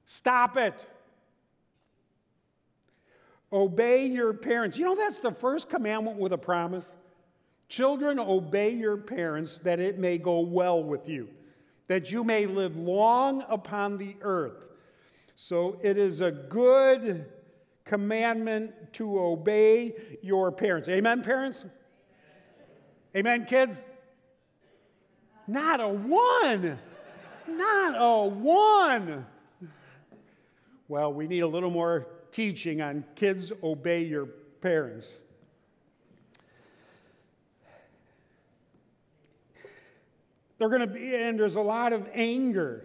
Stop 0.06 0.56
it. 0.58 0.86
Obey 3.56 4.06
your 4.06 4.34
parents. 4.34 4.78
You 4.78 4.84
know, 4.84 4.96
that's 4.96 5.22
the 5.22 5.32
first 5.32 5.70
commandment 5.70 6.18
with 6.18 6.34
a 6.34 6.38
promise. 6.38 6.94
Children, 7.70 8.20
obey 8.20 8.72
your 8.72 8.98
parents 8.98 9.60
that 9.60 9.80
it 9.80 9.98
may 9.98 10.18
go 10.18 10.42
well 10.42 10.84
with 10.84 11.08
you, 11.08 11.30
that 11.88 12.12
you 12.12 12.26
may 12.26 12.48
live 12.48 12.76
long 12.76 13.46
upon 13.48 13.98
the 13.98 14.18
earth. 14.22 14.66
So 15.38 15.80
it 15.82 15.98
is 15.98 16.20
a 16.20 16.32
good 16.32 17.28
commandment 17.86 18.74
to 18.94 19.22
obey 19.22 20.18
your 20.22 20.52
parents. 20.52 20.90
Amen, 20.90 21.24
parents? 21.24 21.64
Amen, 23.16 23.46
kids? 23.46 23.82
Not 25.48 25.80
a 25.80 25.88
one. 25.88 26.78
Not 27.48 27.96
a 27.98 28.28
one. 28.28 29.26
Well, 30.90 31.14
we 31.14 31.28
need 31.28 31.40
a 31.40 31.48
little 31.48 31.70
more 31.70 32.06
teaching 32.36 32.82
on 32.82 33.02
kids 33.16 33.54
obey 33.64 34.04
your 34.04 34.26
parents. 34.60 35.20
They're 40.58 40.68
going 40.68 40.82
to 40.82 40.88
be, 40.88 41.16
and 41.16 41.40
there's 41.40 41.56
a 41.56 41.62
lot 41.62 41.94
of 41.94 42.10
anger 42.14 42.84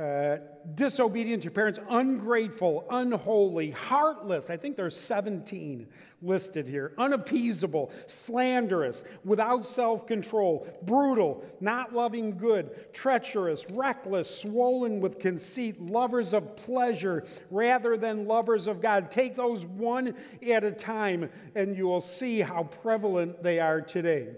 uh, 0.00 0.38
disobedient 0.76 1.42
to 1.42 1.46
your 1.46 1.52
parents, 1.52 1.78
ungrateful, 1.90 2.86
unholy, 2.90 3.70
heartless. 3.70 4.48
I 4.48 4.56
think 4.56 4.76
there's 4.76 4.96
17 4.96 5.86
listed 6.22 6.66
here. 6.66 6.94
Unappeasable, 6.96 7.90
slanderous, 8.06 9.04
without 9.24 9.62
self 9.62 10.06
control, 10.06 10.66
brutal, 10.84 11.44
not 11.60 11.92
loving 11.92 12.38
good, 12.38 12.94
treacherous, 12.94 13.68
reckless, 13.68 14.40
swollen 14.40 15.00
with 15.00 15.18
conceit, 15.18 15.78
lovers 15.82 16.32
of 16.32 16.56
pleasure 16.56 17.26
rather 17.50 17.98
than 17.98 18.26
lovers 18.26 18.68
of 18.68 18.80
God. 18.80 19.10
Take 19.10 19.34
those 19.34 19.66
one 19.66 20.14
at 20.48 20.64
a 20.64 20.72
time, 20.72 21.28
and 21.54 21.76
you 21.76 21.86
will 21.86 22.00
see 22.00 22.40
how 22.40 22.62
prevalent 22.62 23.42
they 23.42 23.60
are 23.60 23.82
today. 23.82 24.28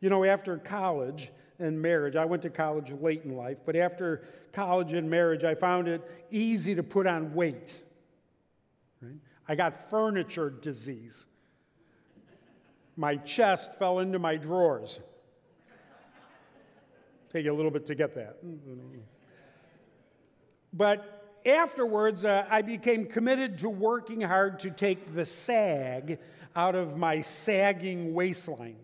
You 0.00 0.10
know, 0.10 0.24
after 0.24 0.58
college, 0.58 1.32
and 1.62 1.80
marriage. 1.80 2.16
I 2.16 2.24
went 2.24 2.42
to 2.42 2.50
college 2.50 2.92
late 3.00 3.24
in 3.24 3.36
life, 3.36 3.58
but 3.64 3.76
after 3.76 4.22
college 4.52 4.92
and 4.92 5.08
marriage, 5.08 5.44
I 5.44 5.54
found 5.54 5.88
it 5.88 6.02
easy 6.30 6.74
to 6.74 6.82
put 6.82 7.06
on 7.06 7.32
weight. 7.34 7.72
Right? 9.00 9.14
I 9.48 9.54
got 9.54 9.90
furniture 9.90 10.50
disease. 10.50 11.26
My 12.96 13.16
chest 13.16 13.78
fell 13.78 14.00
into 14.00 14.18
my 14.18 14.36
drawers. 14.36 15.00
Take 17.32 17.46
you 17.46 17.52
a 17.52 17.56
little 17.56 17.70
bit 17.70 17.86
to 17.86 17.94
get 17.94 18.14
that. 18.14 18.36
But 20.74 21.38
afterwards, 21.46 22.24
uh, 22.24 22.46
I 22.50 22.60
became 22.62 23.06
committed 23.06 23.58
to 23.58 23.70
working 23.70 24.20
hard 24.20 24.60
to 24.60 24.70
take 24.70 25.14
the 25.14 25.24
sag 25.24 26.18
out 26.54 26.74
of 26.74 26.96
my 26.98 27.20
sagging 27.22 28.12
waistline. 28.12 28.76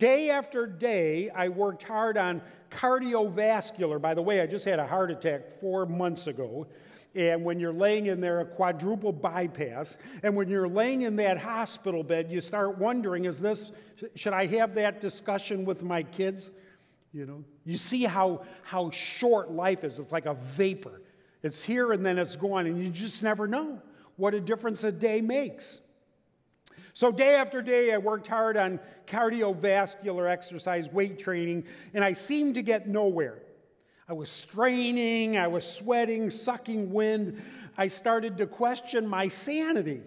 Day 0.00 0.30
after 0.30 0.66
day, 0.66 1.28
I 1.28 1.50
worked 1.50 1.82
hard 1.82 2.16
on 2.16 2.40
cardiovascular. 2.70 4.00
By 4.00 4.14
the 4.14 4.22
way, 4.22 4.40
I 4.40 4.46
just 4.46 4.64
had 4.64 4.78
a 4.78 4.86
heart 4.86 5.10
attack 5.10 5.60
four 5.60 5.84
months 5.84 6.26
ago. 6.26 6.66
And 7.14 7.44
when 7.44 7.60
you're 7.60 7.74
laying 7.74 8.06
in 8.06 8.18
there, 8.18 8.40
a 8.40 8.46
quadruple 8.46 9.12
bypass, 9.12 9.98
and 10.22 10.34
when 10.34 10.48
you're 10.48 10.68
laying 10.68 11.02
in 11.02 11.16
that 11.16 11.36
hospital 11.36 12.02
bed, 12.02 12.30
you 12.30 12.40
start 12.40 12.78
wondering, 12.78 13.26
is 13.26 13.40
this, 13.40 13.72
should 14.14 14.32
I 14.32 14.46
have 14.46 14.74
that 14.76 15.02
discussion 15.02 15.66
with 15.66 15.82
my 15.82 16.02
kids? 16.02 16.50
You 17.12 17.26
know, 17.26 17.44
you 17.66 17.76
see 17.76 18.04
how, 18.04 18.44
how 18.62 18.90
short 18.92 19.50
life 19.50 19.84
is. 19.84 19.98
It's 19.98 20.12
like 20.12 20.24
a 20.24 20.34
vapor. 20.34 21.02
It's 21.42 21.62
here 21.62 21.92
and 21.92 22.06
then 22.06 22.16
it's 22.16 22.36
gone, 22.36 22.64
and 22.64 22.82
you 22.82 22.88
just 22.88 23.22
never 23.22 23.46
know 23.46 23.82
what 24.16 24.32
a 24.32 24.40
difference 24.40 24.82
a 24.82 24.92
day 24.92 25.20
makes. 25.20 25.82
So, 26.92 27.12
day 27.12 27.36
after 27.36 27.62
day, 27.62 27.92
I 27.92 27.98
worked 27.98 28.26
hard 28.26 28.56
on 28.56 28.80
cardiovascular 29.06 30.28
exercise, 30.28 30.90
weight 30.90 31.18
training, 31.18 31.64
and 31.94 32.04
I 32.04 32.12
seemed 32.12 32.54
to 32.54 32.62
get 32.62 32.88
nowhere. 32.88 33.38
I 34.08 34.12
was 34.12 34.28
straining, 34.28 35.36
I 35.36 35.46
was 35.46 35.64
sweating, 35.64 36.30
sucking 36.30 36.92
wind. 36.92 37.42
I 37.76 37.88
started 37.88 38.36
to 38.38 38.46
question 38.46 39.06
my 39.06 39.28
sanity. 39.28 40.02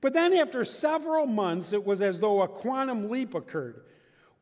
But 0.00 0.12
then, 0.12 0.32
after 0.34 0.64
several 0.64 1.26
months, 1.26 1.72
it 1.72 1.84
was 1.84 2.00
as 2.00 2.20
though 2.20 2.42
a 2.42 2.48
quantum 2.48 3.10
leap 3.10 3.34
occurred. 3.34 3.84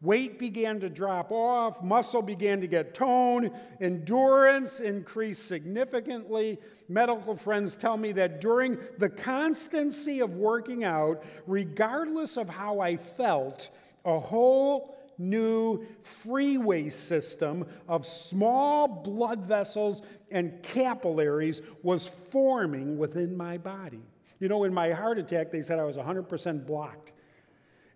Weight 0.02 0.36
began 0.36 0.80
to 0.80 0.88
drop 0.88 1.30
off, 1.30 1.80
muscle 1.80 2.22
began 2.22 2.60
to 2.60 2.66
get 2.66 2.92
toned, 2.92 3.52
endurance 3.80 4.80
increased 4.80 5.46
significantly. 5.46 6.58
Medical 6.88 7.36
friends 7.36 7.76
tell 7.76 7.96
me 7.96 8.10
that 8.12 8.40
during 8.40 8.78
the 8.98 9.08
constancy 9.08 10.18
of 10.18 10.34
working 10.34 10.82
out, 10.82 11.22
regardless 11.46 12.36
of 12.36 12.48
how 12.48 12.80
I 12.80 12.96
felt, 12.96 13.70
a 14.04 14.18
whole 14.18 14.98
new 15.18 15.86
freeway 16.02 16.90
system 16.90 17.64
of 17.86 18.04
small 18.04 18.88
blood 18.88 19.46
vessels 19.46 20.02
and 20.32 20.60
capillaries 20.64 21.62
was 21.84 22.08
forming 22.08 22.98
within 22.98 23.36
my 23.36 23.56
body. 23.56 24.02
You 24.40 24.48
know, 24.48 24.64
in 24.64 24.74
my 24.74 24.90
heart 24.90 25.18
attack, 25.18 25.52
they 25.52 25.62
said 25.62 25.78
I 25.78 25.84
was 25.84 25.96
100% 25.96 26.66
blocked. 26.66 27.11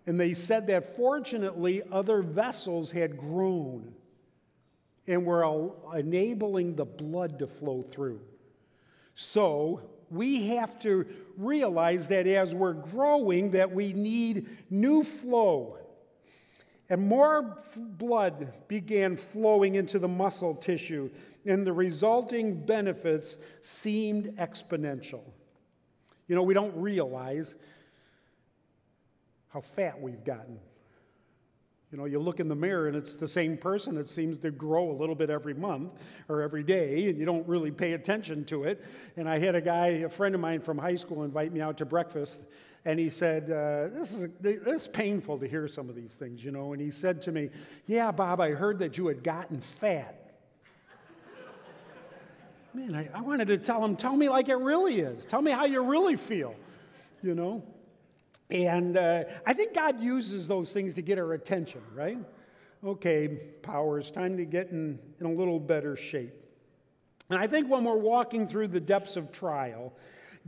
And 0.07 0.17
they 0.17 0.33
said 0.33 0.67
that 0.67 0.95
fortunately, 0.95 1.83
other 1.91 2.21
vessels 2.21 2.89
had 2.89 3.17
grown 3.17 3.93
and 5.05 5.25
were 5.25 5.71
enabling 5.95 6.75
the 6.75 6.85
blood 6.85 7.39
to 7.39 7.47
flow 7.47 7.83
through. 7.91 8.21
So 9.15 9.81
we 10.09 10.47
have 10.47 10.79
to 10.79 11.05
realize 11.37 12.07
that 12.07 12.25
as 12.25 12.55
we're 12.55 12.73
growing 12.73 13.51
that 13.51 13.71
we 13.71 13.91
need 13.93 14.47
new 14.69 15.03
flow 15.03 15.77
and 16.89 17.01
more 17.01 17.57
blood 17.75 18.53
began 18.69 19.17
flowing 19.17 19.75
into 19.75 19.99
the 19.99 20.07
muscle 20.07 20.55
tissue 20.55 21.09
and 21.45 21.67
the 21.67 21.73
resulting 21.73 22.65
benefits 22.65 23.35
seemed 23.59 24.25
exponential 24.37 25.23
you 26.27 26.35
know 26.35 26.43
we 26.43 26.53
don't 26.53 26.75
realize 26.77 27.55
how 29.49 29.61
fat 29.61 30.01
we've 30.01 30.23
gotten. 30.23 30.59
You 31.91 31.97
know, 31.97 32.05
you 32.05 32.19
look 32.19 32.41
in 32.41 32.49
the 32.49 32.55
mirror 32.55 32.87
and 32.87 32.97
it's 32.97 33.15
the 33.15 33.29
same 33.29 33.57
person 33.57 33.95
that 33.95 34.09
seems 34.09 34.39
to 34.39 34.51
grow 34.51 34.91
a 34.91 34.97
little 34.97 35.15
bit 35.15 35.29
every 35.29 35.53
month 35.53 35.93
or 36.27 36.41
every 36.41 36.63
day, 36.63 37.09
and 37.09 37.17
you 37.17 37.25
don't 37.25 37.47
really 37.47 37.71
pay 37.71 37.93
attention 37.93 38.43
to 38.45 38.65
it. 38.65 38.83
And 39.15 39.29
I 39.29 39.37
had 39.39 39.55
a 39.55 39.61
guy, 39.61 39.87
a 39.87 40.09
friend 40.09 40.35
of 40.35 40.41
mine 40.41 40.59
from 40.59 40.77
high 40.77 40.97
school, 40.97 41.23
invite 41.23 41.53
me 41.53 41.61
out 41.61 41.77
to 41.77 41.85
breakfast, 41.85 42.41
and 42.83 42.99
he 42.99 43.09
said, 43.09 43.43
uh, 43.43 43.97
this, 43.97 44.13
is, 44.13 44.29
this 44.41 44.81
is 44.83 44.87
painful 44.89 45.39
to 45.39 45.47
hear 45.47 45.67
some 45.67 45.89
of 45.89 45.95
these 45.95 46.15
things, 46.15 46.43
you 46.43 46.51
know. 46.51 46.73
And 46.73 46.81
he 46.81 46.91
said 46.91 47.21
to 47.23 47.31
me, 47.31 47.49
Yeah, 47.85 48.11
Bob, 48.11 48.41
I 48.41 48.51
heard 48.51 48.79
that 48.79 48.97
you 48.97 49.07
had 49.07 49.23
gotten 49.23 49.61
fat. 49.61 50.33
Man, 52.73 52.95
I, 52.95 53.09
I 53.13 53.21
wanted 53.21 53.47
to 53.47 53.57
tell 53.57 53.83
him, 53.83 53.95
Tell 53.95 54.15
me 54.15 54.27
like 54.27 54.49
it 54.49 54.55
really 54.55 54.99
is. 54.99 55.25
Tell 55.25 55.41
me 55.41 55.51
how 55.51 55.65
you 55.65 55.83
really 55.83 56.17
feel, 56.17 56.53
you 57.21 57.33
know. 57.33 57.63
And 58.49 58.97
uh, 58.97 59.23
I 59.45 59.53
think 59.53 59.73
God 59.73 60.01
uses 60.01 60.47
those 60.47 60.71
things 60.71 60.93
to 60.93 61.01
get 61.01 61.17
our 61.17 61.33
attention, 61.33 61.81
right? 61.93 62.17
Okay, 62.85 63.27
power, 63.27 63.47
powers, 63.61 64.11
time 64.11 64.37
to 64.37 64.45
get 64.45 64.69
in, 64.69 64.99
in 65.19 65.25
a 65.25 65.31
little 65.31 65.59
better 65.59 65.95
shape. 65.95 66.33
And 67.29 67.39
I 67.39 67.47
think 67.47 67.69
when 67.69 67.83
we're 67.83 67.95
walking 67.95 68.47
through 68.47 68.69
the 68.69 68.79
depths 68.79 69.17
of 69.17 69.31
trial, 69.31 69.93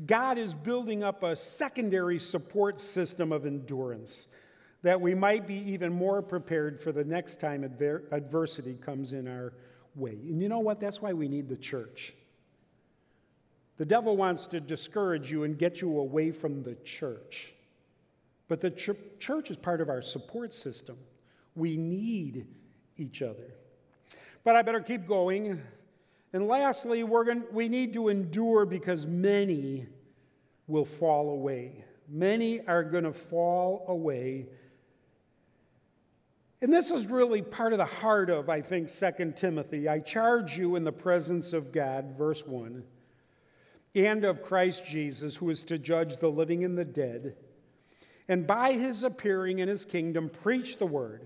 God 0.05 0.37
is 0.37 0.53
building 0.53 1.03
up 1.03 1.23
a 1.23 1.35
secondary 1.35 2.19
support 2.19 2.79
system 2.79 3.31
of 3.31 3.45
endurance 3.45 4.27
that 4.81 4.99
we 4.99 5.13
might 5.13 5.45
be 5.45 5.57
even 5.71 5.91
more 5.91 6.21
prepared 6.21 6.81
for 6.81 6.93
the 6.93 7.03
next 7.03 7.41
time 7.41 7.65
adver- 7.65 8.03
adversity 8.11 8.75
comes 8.75 9.11
in 9.11 9.27
our 9.27 9.53
way. 9.95 10.11
And 10.11 10.41
you 10.41 10.47
know 10.47 10.59
what? 10.59 10.79
That's 10.79 11.01
why 11.01 11.11
we 11.11 11.27
need 11.27 11.49
the 11.49 11.57
church. 11.57 12.13
The 13.77 13.85
devil 13.85 14.15
wants 14.15 14.47
to 14.47 14.61
discourage 14.61 15.29
you 15.29 15.43
and 15.43 15.57
get 15.57 15.81
you 15.81 15.99
away 15.99 16.31
from 16.31 16.63
the 16.63 16.75
church. 16.75 17.53
But 18.49 18.59
the 18.59 18.71
ch- 18.71 18.89
church 19.19 19.51
is 19.51 19.57
part 19.57 19.79
of 19.79 19.87
our 19.87 20.01
support 20.01 20.53
system. 20.53 20.97
We 21.55 21.77
need 21.77 22.47
each 22.97 23.21
other. 23.21 23.53
But 24.43 24.57
I 24.57 24.63
better 24.63 24.81
keep 24.81 25.07
going. 25.07 25.61
And 26.33 26.47
lastly, 26.47 27.03
we're 27.03 27.23
going 27.23 27.43
we 27.51 27.69
need 27.69 27.93
to 27.93 28.09
endure 28.09 28.65
because 28.65 29.05
many 29.05 29.87
will 30.67 30.85
fall 30.85 31.29
away. 31.29 31.85
Many 32.07 32.65
are 32.65 32.83
going 32.83 33.03
to 33.03 33.13
fall 33.13 33.85
away. 33.87 34.47
And 36.61 36.73
this 36.73 36.91
is 36.91 37.05
really 37.05 37.41
part 37.41 37.71
of 37.71 37.77
the 37.77 37.85
heart 37.85 38.29
of, 38.29 38.49
I 38.49 38.61
think, 38.61 38.89
2 38.91 39.33
Timothy. 39.35 39.87
I 39.87 39.99
charge 39.99 40.57
you 40.57 40.75
in 40.75 40.83
the 40.83 40.91
presence 40.91 41.53
of 41.53 41.71
God, 41.71 42.15
verse 42.17 42.45
1, 42.45 42.83
and 43.95 44.25
of 44.25 44.41
Christ 44.41 44.83
Jesus, 44.85 45.35
who 45.35 45.49
is 45.49 45.63
to 45.65 45.77
judge 45.77 46.17
the 46.17 46.27
living 46.27 46.65
and 46.65 46.77
the 46.77 46.83
dead 46.83 47.35
and 48.29 48.45
by 48.45 48.73
his 48.73 49.03
appearing 49.03 49.59
in 49.59 49.67
his 49.67 49.83
kingdom, 49.83 50.29
preach 50.29 50.77
the 50.77 50.85
word. 50.85 51.25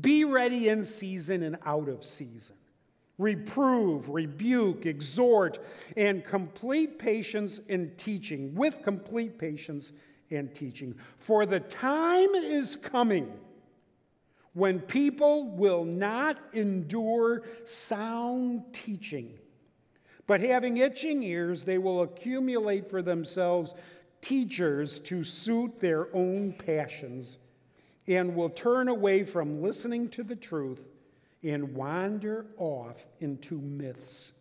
Be 0.00 0.24
ready 0.24 0.68
in 0.68 0.84
season 0.84 1.42
and 1.42 1.56
out 1.64 1.88
of 1.88 2.04
season. 2.04 2.56
Reprove, 3.18 4.08
rebuke, 4.08 4.86
exhort, 4.86 5.58
and 5.96 6.24
complete 6.24 6.98
patience 6.98 7.60
in 7.68 7.92
teaching, 7.96 8.54
with 8.54 8.82
complete 8.82 9.38
patience 9.38 9.92
and 10.30 10.54
teaching. 10.54 10.94
For 11.18 11.46
the 11.46 11.60
time 11.60 12.34
is 12.34 12.76
coming 12.76 13.32
when 14.54 14.80
people 14.80 15.50
will 15.50 15.84
not 15.84 16.38
endure 16.52 17.42
sound 17.64 18.64
teaching, 18.72 19.32
but 20.26 20.40
having 20.40 20.76
itching 20.78 21.22
ears, 21.22 21.64
they 21.64 21.78
will 21.78 22.02
accumulate 22.02 22.90
for 22.90 23.00
themselves 23.02 23.74
teachers 24.22 25.00
to 25.00 25.22
suit 25.22 25.78
their 25.80 26.14
own 26.14 26.52
passions 26.52 27.38
and 28.06 28.34
will 28.34 28.50
turn 28.50 28.88
away 28.88 29.24
from 29.24 29.62
listening 29.62 30.08
to 30.08 30.22
the 30.22 30.36
truth 30.36 30.80
and 31.42 31.74
wander 31.74 32.46
off 32.56 33.06
into 33.20 33.58
myths. 33.60 34.32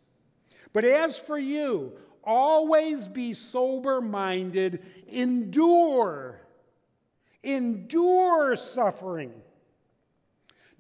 But 0.72 0.86
as 0.86 1.18
for 1.18 1.38
you, 1.38 1.92
always 2.24 3.08
be 3.08 3.34
sober 3.34 4.02
minded, 4.02 4.84
endure, 5.08 6.42
endure 7.44 8.56
suffering. 8.56 9.34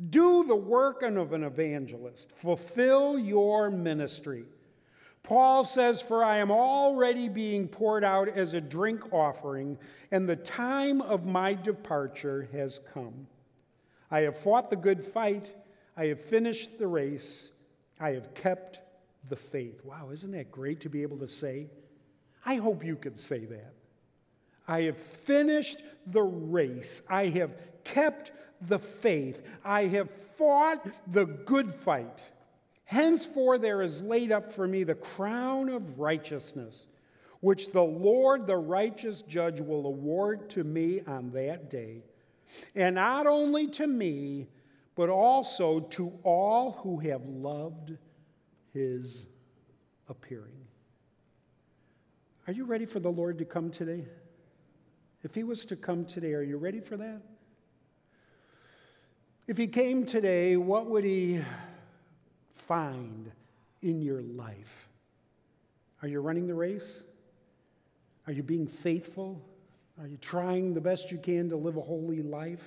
Do 0.09 0.45
the 0.45 0.55
work 0.55 1.03
of 1.03 1.33
an 1.33 1.43
evangelist, 1.43 2.31
fulfill 2.31 3.19
your 3.19 3.69
ministry. 3.69 4.45
Paul 5.23 5.63
says, 5.63 6.01
For 6.01 6.23
I 6.23 6.37
am 6.37 6.51
already 6.51 7.29
being 7.29 7.67
poured 7.67 8.03
out 8.03 8.27
as 8.27 8.53
a 8.53 8.61
drink 8.61 9.13
offering, 9.13 9.77
and 10.11 10.27
the 10.27 10.35
time 10.35 11.01
of 11.01 11.25
my 11.25 11.53
departure 11.53 12.49
has 12.51 12.79
come. 12.93 13.27
I 14.09 14.21
have 14.21 14.37
fought 14.37 14.69
the 14.69 14.75
good 14.75 15.05
fight, 15.05 15.53
I 15.95 16.05
have 16.07 16.19
finished 16.19 16.77
the 16.77 16.87
race, 16.87 17.51
I 17.99 18.11
have 18.11 18.33
kept 18.33 18.79
the 19.29 19.35
faith. 19.35 19.85
Wow, 19.85 20.09
isn't 20.11 20.31
that 20.31 20.51
great 20.51 20.79
to 20.81 20.89
be 20.89 21.01
able 21.03 21.17
to 21.19 21.27
say? 21.27 21.67
I 22.45 22.55
hope 22.55 22.83
you 22.83 22.95
could 22.95 23.19
say 23.19 23.45
that. 23.45 23.73
I 24.67 24.81
have 24.81 24.97
finished 24.97 25.83
the 26.07 26.23
race, 26.23 27.01
I 27.09 27.27
have 27.27 27.51
kept 27.83 28.31
the 28.67 28.79
faith. 28.79 29.41
I 29.63 29.85
have 29.85 30.09
fought 30.35 30.85
the 31.11 31.25
good 31.25 31.73
fight. 31.73 32.23
Henceforth, 32.91 33.61
there 33.61 33.81
is 33.81 34.03
laid 34.03 34.33
up 34.33 34.51
for 34.51 34.67
me 34.67 34.83
the 34.83 34.95
crown 34.95 35.69
of 35.69 35.97
righteousness, 35.97 36.87
which 37.39 37.71
the 37.71 37.81
Lord, 37.81 38.45
the 38.45 38.57
righteous 38.57 39.21
judge, 39.21 39.61
will 39.61 39.85
award 39.85 40.49
to 40.49 40.65
me 40.65 40.99
on 41.07 41.31
that 41.31 41.69
day. 41.69 42.03
And 42.75 42.95
not 42.95 43.27
only 43.27 43.67
to 43.67 43.87
me, 43.87 44.49
but 44.95 45.07
also 45.07 45.79
to 45.79 46.11
all 46.23 46.73
who 46.83 46.99
have 46.99 47.25
loved 47.25 47.93
his 48.73 49.25
appearing. 50.09 50.65
Are 52.45 52.51
you 52.51 52.65
ready 52.65 52.85
for 52.85 52.99
the 52.99 53.09
Lord 53.09 53.37
to 53.37 53.45
come 53.45 53.71
today? 53.71 54.03
If 55.23 55.33
he 55.33 55.45
was 55.45 55.65
to 55.67 55.77
come 55.77 56.03
today, 56.03 56.33
are 56.33 56.43
you 56.43 56.57
ready 56.57 56.81
for 56.81 56.97
that? 56.97 57.21
If 59.47 59.57
he 59.57 59.67
came 59.67 60.05
today, 60.05 60.57
what 60.57 60.87
would 60.87 61.05
he 61.05 61.41
find 62.55 63.31
in 63.81 64.01
your 64.01 64.21
life? 64.21 64.87
Are 66.01 66.07
you 66.07 66.19
running 66.19 66.47
the 66.47 66.55
race? 66.55 67.03
Are 68.27 68.33
you 68.33 68.43
being 68.43 68.67
faithful? 68.67 69.41
Are 69.99 70.07
you 70.07 70.17
trying 70.17 70.73
the 70.73 70.81
best 70.81 71.11
you 71.11 71.17
can 71.17 71.49
to 71.49 71.55
live 71.55 71.77
a 71.77 71.81
holy 71.81 72.21
life? 72.21 72.63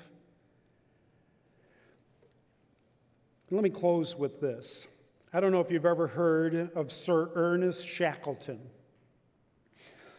Let 3.51 3.63
me 3.63 3.71
close 3.71 4.17
with 4.17 4.41
this. 4.41 4.87
I 5.33 5.41
don't 5.41 5.53
know 5.53 5.61
if 5.61 5.71
you've 5.71 5.87
ever 5.87 6.07
heard 6.07 6.71
of 6.77 6.93
Sir 6.93 7.31
Ernest 7.35 7.87
Shackleton. 7.87 8.61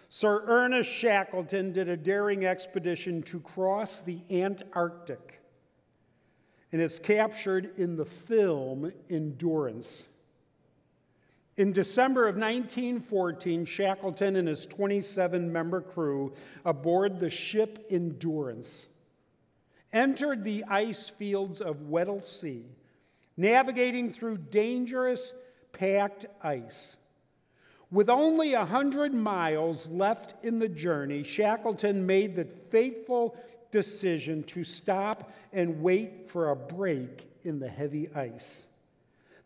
Sir 0.09 0.43
Ernest 0.45 0.89
Shackleton 0.89 1.73
did 1.73 1.89
a 1.89 1.97
daring 1.97 2.45
expedition 2.45 3.23
to 3.23 3.39
cross 3.39 4.01
the 4.01 4.19
Antarctic 4.29 5.41
and 6.75 6.83
is 6.83 6.99
captured 6.99 7.79
in 7.79 7.95
the 7.95 8.03
film 8.03 8.91
Endurance. 9.09 10.09
In 11.55 11.71
December 11.71 12.27
of 12.27 12.35
1914, 12.35 13.63
Shackleton 13.63 14.35
and 14.35 14.45
his 14.45 14.65
27 14.65 15.49
member 15.53 15.79
crew 15.79 16.33
aboard 16.65 17.17
the 17.17 17.29
ship 17.29 17.85
Endurance 17.89 18.89
entered 19.93 20.43
the 20.43 20.65
ice 20.65 21.07
fields 21.07 21.61
of 21.61 21.83
Weddell 21.83 22.21
Sea, 22.21 22.65
navigating 23.37 24.11
through 24.11 24.39
dangerous 24.39 25.31
packed 25.71 26.25
ice. 26.43 26.97
With 27.89 28.09
only 28.09 28.51
a 28.51 28.65
hundred 28.65 29.13
miles 29.13 29.87
left 29.87 30.43
in 30.43 30.59
the 30.59 30.67
journey, 30.67 31.23
Shackleton 31.23 32.05
made 32.05 32.35
the 32.35 32.49
fateful 32.69 33.37
decision 33.75 34.41
to 34.43 34.63
stop 34.63 35.33
and 35.51 35.81
wait 35.81 36.29
for 36.29 36.51
a 36.51 36.55
break 36.55 37.27
in 37.43 37.59
the 37.59 37.67
heavy 37.67 38.07
ice. 38.15 38.67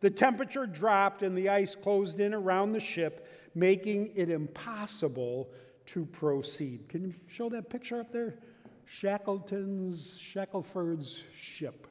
The 0.02 0.12
temperature 0.12 0.68
dropped 0.68 1.24
and 1.24 1.36
the 1.36 1.50
ice 1.50 1.76
closed 1.76 2.20
in 2.20 2.36
around 2.36 2.74
the 2.74 2.80
ship, 2.80 3.28
making 3.56 4.12
it 4.16 4.30
impossible 4.30 5.50
to 5.88 6.06
proceed. 6.06 6.88
Can 6.90 7.06
you 7.06 7.16
show 7.26 7.50
that 7.50 7.72
picture 7.72 8.00
up 8.00 8.12
there? 8.12 8.36
Shackleton's, 8.86 10.16
Shackelford's 10.20 11.24
ship. 11.34 11.88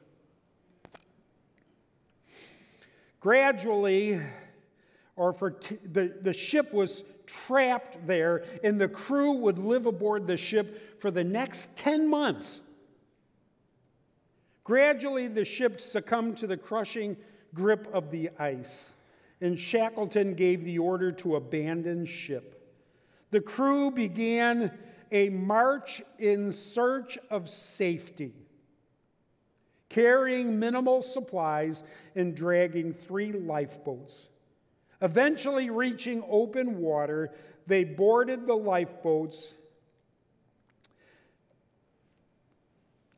Gradually, 3.19 4.21
or 5.17 5.33
for 5.33 5.51
t- 5.51 5.77
the, 5.91 6.13
the 6.21 6.31
ship 6.31 6.71
was 6.71 7.03
trapped 7.47 8.05
there, 8.07 8.43
and 8.63 8.79
the 8.79 8.87
crew 8.87 9.33
would 9.33 9.59
live 9.59 9.85
aboard 9.85 10.27
the 10.27 10.37
ship 10.37 10.99
for 11.01 11.11
the 11.11 11.23
next 11.23 11.75
10 11.77 12.07
months. 12.07 12.61
Gradually, 14.63 15.27
the 15.27 15.45
ship 15.45 15.81
succumbed 15.81 16.37
to 16.37 16.47
the 16.47 16.57
crushing 16.57 17.17
grip 17.53 17.87
of 17.93 18.11
the 18.11 18.29
ice, 18.37 18.93
and 19.41 19.59
Shackleton 19.59 20.35
gave 20.35 20.63
the 20.63 20.77
order 20.77 21.11
to 21.13 21.35
abandon 21.35 22.05
ship. 22.05 22.55
The 23.31 23.41
crew 23.41 23.91
began 23.91 24.71
a 25.11 25.29
march 25.29 26.01
in 26.19 26.51
search 26.51 27.17
of 27.31 27.49
safety, 27.49 28.33
carrying 29.89 30.59
minimal 30.59 31.01
supplies 31.01 31.83
and 32.15 32.35
dragging 32.35 32.93
three 32.93 33.31
lifeboats. 33.31 34.27
Eventually, 35.01 35.69
reaching 35.69 36.23
open 36.29 36.79
water, 36.79 37.31
they 37.67 37.83
boarded 37.83 38.45
the 38.45 38.55
lifeboats 38.55 39.53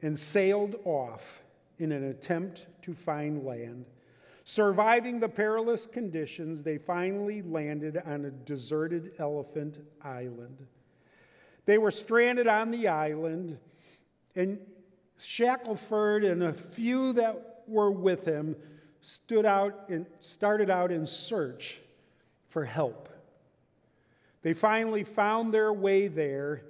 and 0.01 0.17
sailed 0.17 0.75
off 0.85 1.43
in 1.79 1.91
an 1.91 2.03
attempt 2.03 2.67
to 2.83 2.93
find 2.93 3.43
land. 3.43 3.85
Surviving 4.43 5.19
the 5.19 5.29
perilous 5.29 5.85
conditions, 5.85 6.61
they 6.61 6.77
finally 6.77 7.41
landed 7.41 7.97
on 8.05 8.25
a 8.25 8.31
deserted 8.31 9.13
elephant 9.19 9.79
island. 10.03 10.67
They 11.65 11.77
were 11.77 11.91
stranded 11.91 12.47
on 12.47 12.71
the 12.71 12.87
island, 12.87 13.57
and 14.35 14.59
Shackelford 15.17 16.23
and 16.23 16.43
a 16.43 16.53
few 16.53 17.13
that 17.13 17.63
were 17.67 17.91
with 17.91 18.25
him 18.25 18.55
stood 19.01 19.45
out 19.45 19.89
and 19.89 20.05
started 20.19 20.69
out 20.69 20.91
in 20.91 21.05
search 21.05 21.79
for 22.49 22.63
help. 22.65 23.09
They 24.43 24.53
finally 24.53 25.03
found 25.03 25.53
their 25.53 25.73
way 25.73 26.07
there, 26.07 26.63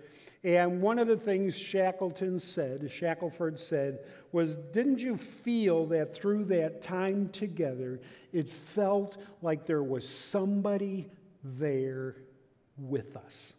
and 0.43 0.81
one 0.81 0.99
of 0.99 1.07
the 1.07 1.17
things 1.17 1.55
Shackleton 1.55 2.39
said, 2.39 2.89
Shackelford 2.91 3.59
said, 3.59 3.99
was 4.31 4.55
Didn't 4.55 4.99
you 4.99 5.17
feel 5.17 5.85
that 5.87 6.13
through 6.13 6.45
that 6.45 6.81
time 6.81 7.29
together, 7.29 7.99
it 8.33 8.49
felt 8.49 9.17
like 9.41 9.65
there 9.65 9.83
was 9.83 10.07
somebody 10.07 11.09
there 11.43 12.15
with 12.77 13.15
us? 13.15 13.53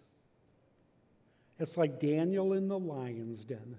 It's 1.58 1.76
like 1.76 2.00
Daniel 2.00 2.54
in 2.54 2.68
the 2.68 2.78
lion's 2.78 3.44
den. 3.44 3.76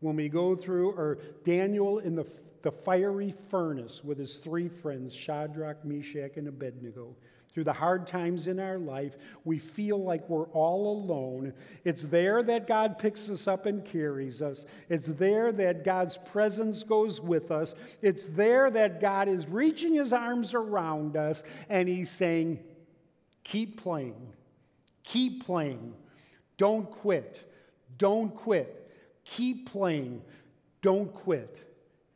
When 0.00 0.16
we 0.16 0.30
go 0.30 0.56
through, 0.56 0.92
or 0.92 1.18
Daniel 1.44 1.98
in 1.98 2.14
the 2.14 2.24
the 2.62 2.72
fiery 2.72 3.34
furnace 3.48 4.04
with 4.04 4.18
his 4.18 4.38
three 4.38 4.68
friends, 4.68 5.14
Shadrach, 5.14 5.84
Meshach, 5.84 6.36
and 6.36 6.48
Abednego. 6.48 7.14
Through 7.52 7.64
the 7.64 7.72
hard 7.72 8.06
times 8.06 8.46
in 8.46 8.60
our 8.60 8.78
life, 8.78 9.16
we 9.44 9.58
feel 9.58 10.00
like 10.00 10.28
we're 10.28 10.46
all 10.48 10.92
alone. 10.92 11.52
It's 11.84 12.02
there 12.02 12.44
that 12.44 12.68
God 12.68 12.96
picks 12.96 13.28
us 13.28 13.48
up 13.48 13.66
and 13.66 13.84
carries 13.84 14.40
us. 14.40 14.66
It's 14.88 15.08
there 15.08 15.50
that 15.52 15.84
God's 15.84 16.16
presence 16.16 16.84
goes 16.84 17.20
with 17.20 17.50
us. 17.50 17.74
It's 18.02 18.26
there 18.26 18.70
that 18.70 19.00
God 19.00 19.26
is 19.26 19.48
reaching 19.48 19.94
his 19.94 20.12
arms 20.12 20.54
around 20.54 21.16
us 21.16 21.42
and 21.68 21.88
he's 21.88 22.10
saying, 22.10 22.60
Keep 23.42 23.82
playing. 23.82 24.14
Keep 25.02 25.44
playing. 25.44 25.94
Don't 26.56 26.88
quit. 26.88 27.52
Don't 27.98 28.32
quit. 28.32 28.92
Keep 29.24 29.70
playing. 29.70 30.22
Don't 30.82 31.12
quit. 31.12 31.69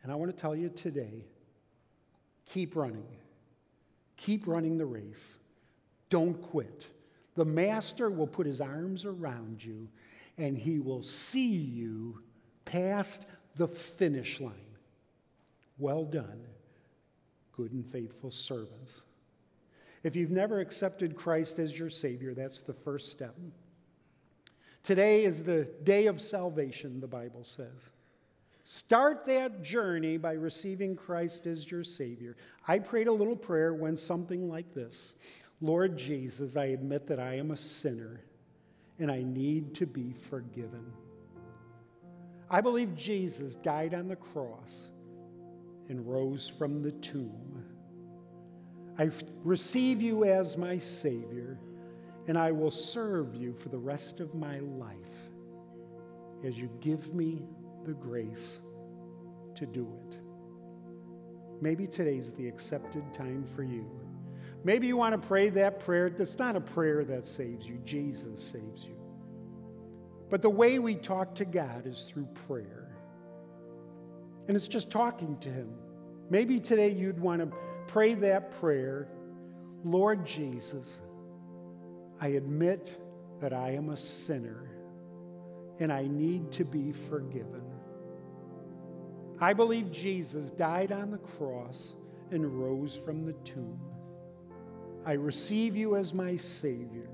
And 0.05 0.13
I 0.13 0.15
want 0.15 0.31
to 0.31 0.41
tell 0.41 0.55
you 0.55 0.69
today 0.69 1.25
keep 2.47 2.77
running. 2.77 3.07
Keep 4.17 4.47
running 4.47 4.79
the 4.79 4.87
race. 4.87 5.39
Don't 6.11 6.41
quit. 6.41 6.87
The 7.35 7.45
Master 7.45 8.11
will 8.11 8.29
put 8.29 8.47
his 8.47 8.61
arms 8.61 9.05
around 9.05 9.65
you 9.65 9.89
and 10.39 10.57
He 10.57 10.79
will 10.79 11.03
see 11.03 11.49
you 11.49 12.21
past 12.65 13.25
the 13.57 13.69
finish 13.69 14.41
line. 14.41 14.53
Well 15.79 16.05
done, 16.05 16.41
good 17.53 17.73
and 17.73 17.85
faithful 17.87 18.31
servants. 18.31 19.05
If 20.03 20.15
you've 20.15 20.31
never 20.31 20.61
accepted 20.61 21.17
Christ 21.17 21.59
as 21.59 21.79
your 21.79 21.91
Savior, 21.91 22.35
that's 22.35 22.63
the 22.63 22.75
first 22.75 23.11
step. 23.11 23.37
Today 24.83 25.25
is 25.25 25.43
the 25.43 25.65
day 25.83 26.07
of 26.07 26.21
salvation, 26.21 27.01
the 27.01 27.07
Bible 27.07 27.43
says. 27.43 27.91
Start 28.65 29.27
that 29.27 29.63
journey 29.63 30.17
by 30.17 30.33
receiving 30.33 30.97
Christ 30.97 31.47
as 31.47 31.71
your 31.71 31.85
Savior. 31.85 32.37
I 32.67 32.79
prayed 32.79 33.09
a 33.09 33.13
little 33.13 33.37
prayer 33.37 33.75
when 33.75 33.97
something 33.97 34.49
like 34.49 34.73
this 34.75 35.15
Lord 35.61 35.97
Jesus, 35.97 36.57
I 36.57 36.67
admit 36.67 37.07
that 37.07 37.21
I 37.21 37.37
am 37.37 37.51
a 37.51 37.57
sinner 37.57 38.21
and 38.99 39.11
I 39.11 39.23
need 39.23 39.75
to 39.75 39.87
be 39.87 40.15
forgiven. 40.31 40.85
I 42.51 42.61
believe 42.61 42.97
Jesus 42.97 43.55
died 43.55 43.95
on 43.95 44.09
the 44.09 44.17
cross 44.17 44.91
and 45.89 46.07
rose 46.07 46.49
from 46.49 46.83
the 46.83 46.93
tomb. 46.93 47.65
I 48.99 49.11
receive 49.43 50.01
you 50.01 50.25
as 50.25 50.57
my 50.57 50.79
Savior, 50.79 51.59
and 52.29 52.39
I 52.39 52.53
will 52.53 52.71
serve 52.71 53.35
you 53.35 53.53
for 53.53 53.69
the 53.69 53.79
rest 53.79 54.21
of 54.21 54.35
my 54.35 54.61
life 54.61 54.97
as 56.45 56.59
you 56.59 56.71
give 56.81 57.13
me 57.13 57.43
the 57.85 57.95
grace 57.95 58.61
to 59.55 59.67
do 59.67 59.89
it. 60.07 60.19
Maybe 61.61 61.87
today's 61.87 62.33
the 62.33 62.49
accepted 62.49 63.13
time 63.13 63.47
for 63.55 63.63
you. 63.63 63.89
Maybe 64.65 64.87
you 64.87 64.97
want 64.97 65.21
to 65.21 65.29
pray 65.29 65.51
that 65.51 65.81
prayer. 65.81 66.11
That's 66.11 66.39
not 66.39 66.57
a 66.57 66.61
prayer 66.61 67.05
that 67.05 67.27
saves 67.27 67.67
you, 67.67 67.79
Jesus 67.85 68.43
saves 68.43 68.85
you. 68.85 68.97
But 70.31 70.43
the 70.43 70.51
way 70.51 70.79
we 70.79 70.95
talk 70.95 71.35
to 71.37 71.45
God 71.45 71.87
is 71.87 72.05
through 72.05 72.29
prayer. 72.47 72.97
And 74.49 74.57
it's 74.57 74.69
just 74.69 74.91
talking 74.91 75.39
to 75.39 75.49
Him. 75.49 75.71
Maybe 76.31 76.59
today 76.59 76.91
you'd 76.91 77.21
want 77.21 77.41
to 77.41 77.57
pray 77.87 78.15
that 78.15 78.51
prayer 78.59 79.09
Lord 79.85 80.25
Jesus, 80.25 80.99
I 82.19 82.29
admit 82.29 82.99
that 83.43 83.53
I 83.53 83.73
am 83.73 83.91
a 83.91 83.97
sinner 83.97 84.71
and 85.79 85.93
I 85.93 86.07
need 86.07 86.51
to 86.53 86.65
be 86.65 86.93
forgiven. 87.11 87.64
I 89.41 89.53
believe 89.53 89.91
Jesus 89.91 90.51
died 90.51 90.93
on 90.93 91.11
the 91.11 91.19
cross 91.19 91.95
and 92.31 92.47
rose 92.47 92.97
from 92.97 93.25
the 93.25 93.33
tomb. 93.45 93.81
I 95.05 95.13
receive 95.13 95.77
you 95.77 95.97
as 95.97 96.15
my 96.15 96.37
Savior, 96.37 97.09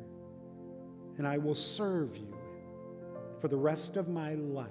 and 1.19 1.27
I 1.27 1.39
will 1.39 1.55
serve 1.55 2.17
you 2.17 2.37
for 3.41 3.49
the 3.49 3.57
rest 3.57 3.97
of 3.97 4.09
my 4.09 4.35
life 4.35 4.69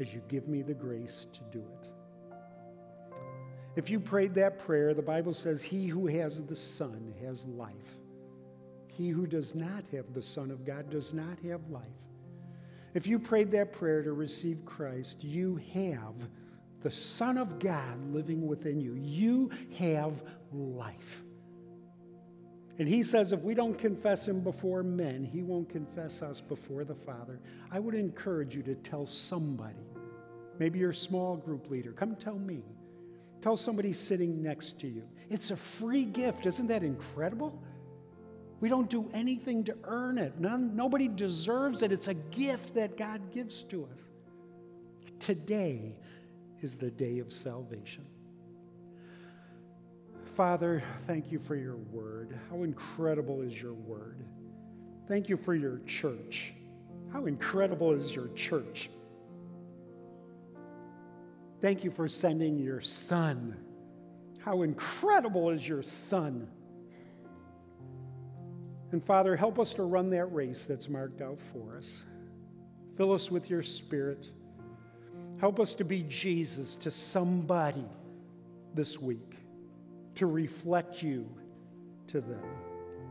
as 0.00 0.12
you 0.12 0.22
give 0.28 0.48
me 0.48 0.62
the 0.62 0.74
grace 0.74 1.26
to 1.32 1.40
do 1.52 1.64
it. 1.82 1.88
If 3.76 3.88
you 3.88 4.00
prayed 4.00 4.34
that 4.34 4.58
prayer, 4.58 4.94
the 4.94 5.02
Bible 5.02 5.34
says, 5.34 5.62
He 5.62 5.86
who 5.86 6.06
has 6.06 6.40
the 6.40 6.56
Son 6.56 7.14
has 7.22 7.44
life. 7.46 7.74
He 8.88 9.10
who 9.10 9.26
does 9.26 9.54
not 9.54 9.84
have 9.92 10.12
the 10.12 10.22
Son 10.22 10.50
of 10.50 10.64
God 10.64 10.90
does 10.90 11.14
not 11.14 11.38
have 11.44 11.60
life. 11.70 11.84
If 12.94 13.06
you 13.06 13.18
prayed 13.18 13.50
that 13.52 13.72
prayer 13.72 14.02
to 14.02 14.12
receive 14.12 14.64
Christ, 14.64 15.22
you 15.22 15.60
have 15.74 16.14
the 16.82 16.90
Son 16.90 17.38
of 17.38 17.58
God 17.58 18.12
living 18.12 18.46
within 18.46 18.80
you. 18.80 18.94
You 18.94 19.50
have 19.78 20.22
life. 20.52 21.22
And 22.78 22.88
he 22.88 23.02
says 23.02 23.32
if 23.32 23.40
we 23.42 23.54
don't 23.54 23.78
confess 23.78 24.26
him 24.26 24.40
before 24.40 24.82
men, 24.82 25.22
he 25.22 25.42
won't 25.42 25.68
confess 25.68 26.22
us 26.22 26.40
before 26.40 26.84
the 26.84 26.94
Father. 26.94 27.38
I 27.70 27.78
would 27.78 27.94
encourage 27.94 28.56
you 28.56 28.62
to 28.62 28.74
tell 28.74 29.04
somebody, 29.04 29.86
maybe 30.58 30.78
your 30.78 30.94
small 30.94 31.36
group 31.36 31.70
leader, 31.70 31.92
come 31.92 32.16
tell 32.16 32.38
me. 32.38 32.64
Tell 33.42 33.56
somebody 33.56 33.92
sitting 33.92 34.42
next 34.42 34.78
to 34.80 34.88
you. 34.88 35.02
It's 35.30 35.50
a 35.50 35.56
free 35.56 36.04
gift. 36.04 36.46
Isn't 36.46 36.66
that 36.66 36.82
incredible? 36.82 37.58
We 38.60 38.68
don't 38.68 38.90
do 38.90 39.08
anything 39.14 39.64
to 39.64 39.76
earn 39.84 40.18
it. 40.18 40.38
None, 40.38 40.76
nobody 40.76 41.08
deserves 41.08 41.82
it. 41.82 41.92
It's 41.92 42.08
a 42.08 42.14
gift 42.14 42.74
that 42.74 42.96
God 42.96 43.32
gives 43.32 43.62
to 43.64 43.88
us. 43.92 44.02
Today 45.18 45.96
is 46.60 46.76
the 46.76 46.90
day 46.90 47.18
of 47.18 47.32
salvation. 47.32 48.04
Father, 50.36 50.82
thank 51.06 51.32
you 51.32 51.38
for 51.38 51.56
your 51.56 51.76
word. 51.76 52.38
How 52.50 52.62
incredible 52.62 53.42
is 53.42 53.60
your 53.60 53.74
word? 53.74 54.24
Thank 55.08 55.28
you 55.28 55.36
for 55.36 55.54
your 55.54 55.80
church. 55.86 56.52
How 57.12 57.26
incredible 57.26 57.92
is 57.92 58.14
your 58.14 58.28
church? 58.28 58.90
Thank 61.60 61.82
you 61.82 61.90
for 61.90 62.08
sending 62.08 62.58
your 62.58 62.80
son. 62.80 63.56
How 64.38 64.62
incredible 64.62 65.50
is 65.50 65.66
your 65.66 65.82
son? 65.82 66.46
And 68.92 69.04
Father, 69.04 69.36
help 69.36 69.58
us 69.58 69.72
to 69.74 69.84
run 69.84 70.10
that 70.10 70.26
race 70.26 70.64
that's 70.64 70.88
marked 70.88 71.22
out 71.22 71.38
for 71.52 71.76
us. 71.76 72.04
Fill 72.96 73.12
us 73.12 73.30
with 73.30 73.48
your 73.48 73.62
spirit. 73.62 74.30
Help 75.38 75.60
us 75.60 75.74
to 75.74 75.84
be 75.84 76.02
Jesus 76.04 76.74
to 76.76 76.90
somebody 76.90 77.88
this 78.74 78.98
week, 79.00 79.36
to 80.16 80.26
reflect 80.26 81.02
you 81.02 81.26
to 82.08 82.20
them. 82.20 82.42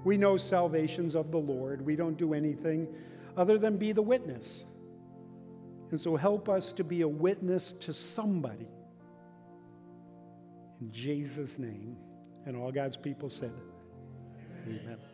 We 0.03 0.17
know 0.17 0.37
salvation's 0.37 1.15
of 1.15 1.31
the 1.31 1.37
Lord. 1.37 1.85
We 1.85 1.95
don't 1.95 2.17
do 2.17 2.33
anything 2.33 2.87
other 3.35 3.57
than 3.57 3.77
be 3.77 3.91
the 3.91 4.01
witness. 4.01 4.65
And 5.91 5.99
so 5.99 6.15
help 6.15 6.49
us 6.49 6.71
to 6.73 6.83
be 6.83 7.01
a 7.01 7.07
witness 7.07 7.73
to 7.79 7.93
somebody. 7.93 8.67
In 10.81 10.91
Jesus' 10.91 11.57
name. 11.57 11.97
And 12.45 12.55
all 12.55 12.71
God's 12.71 12.97
people 12.97 13.29
said, 13.29 13.51
Amen. 14.65 14.79
Amen. 14.83 15.08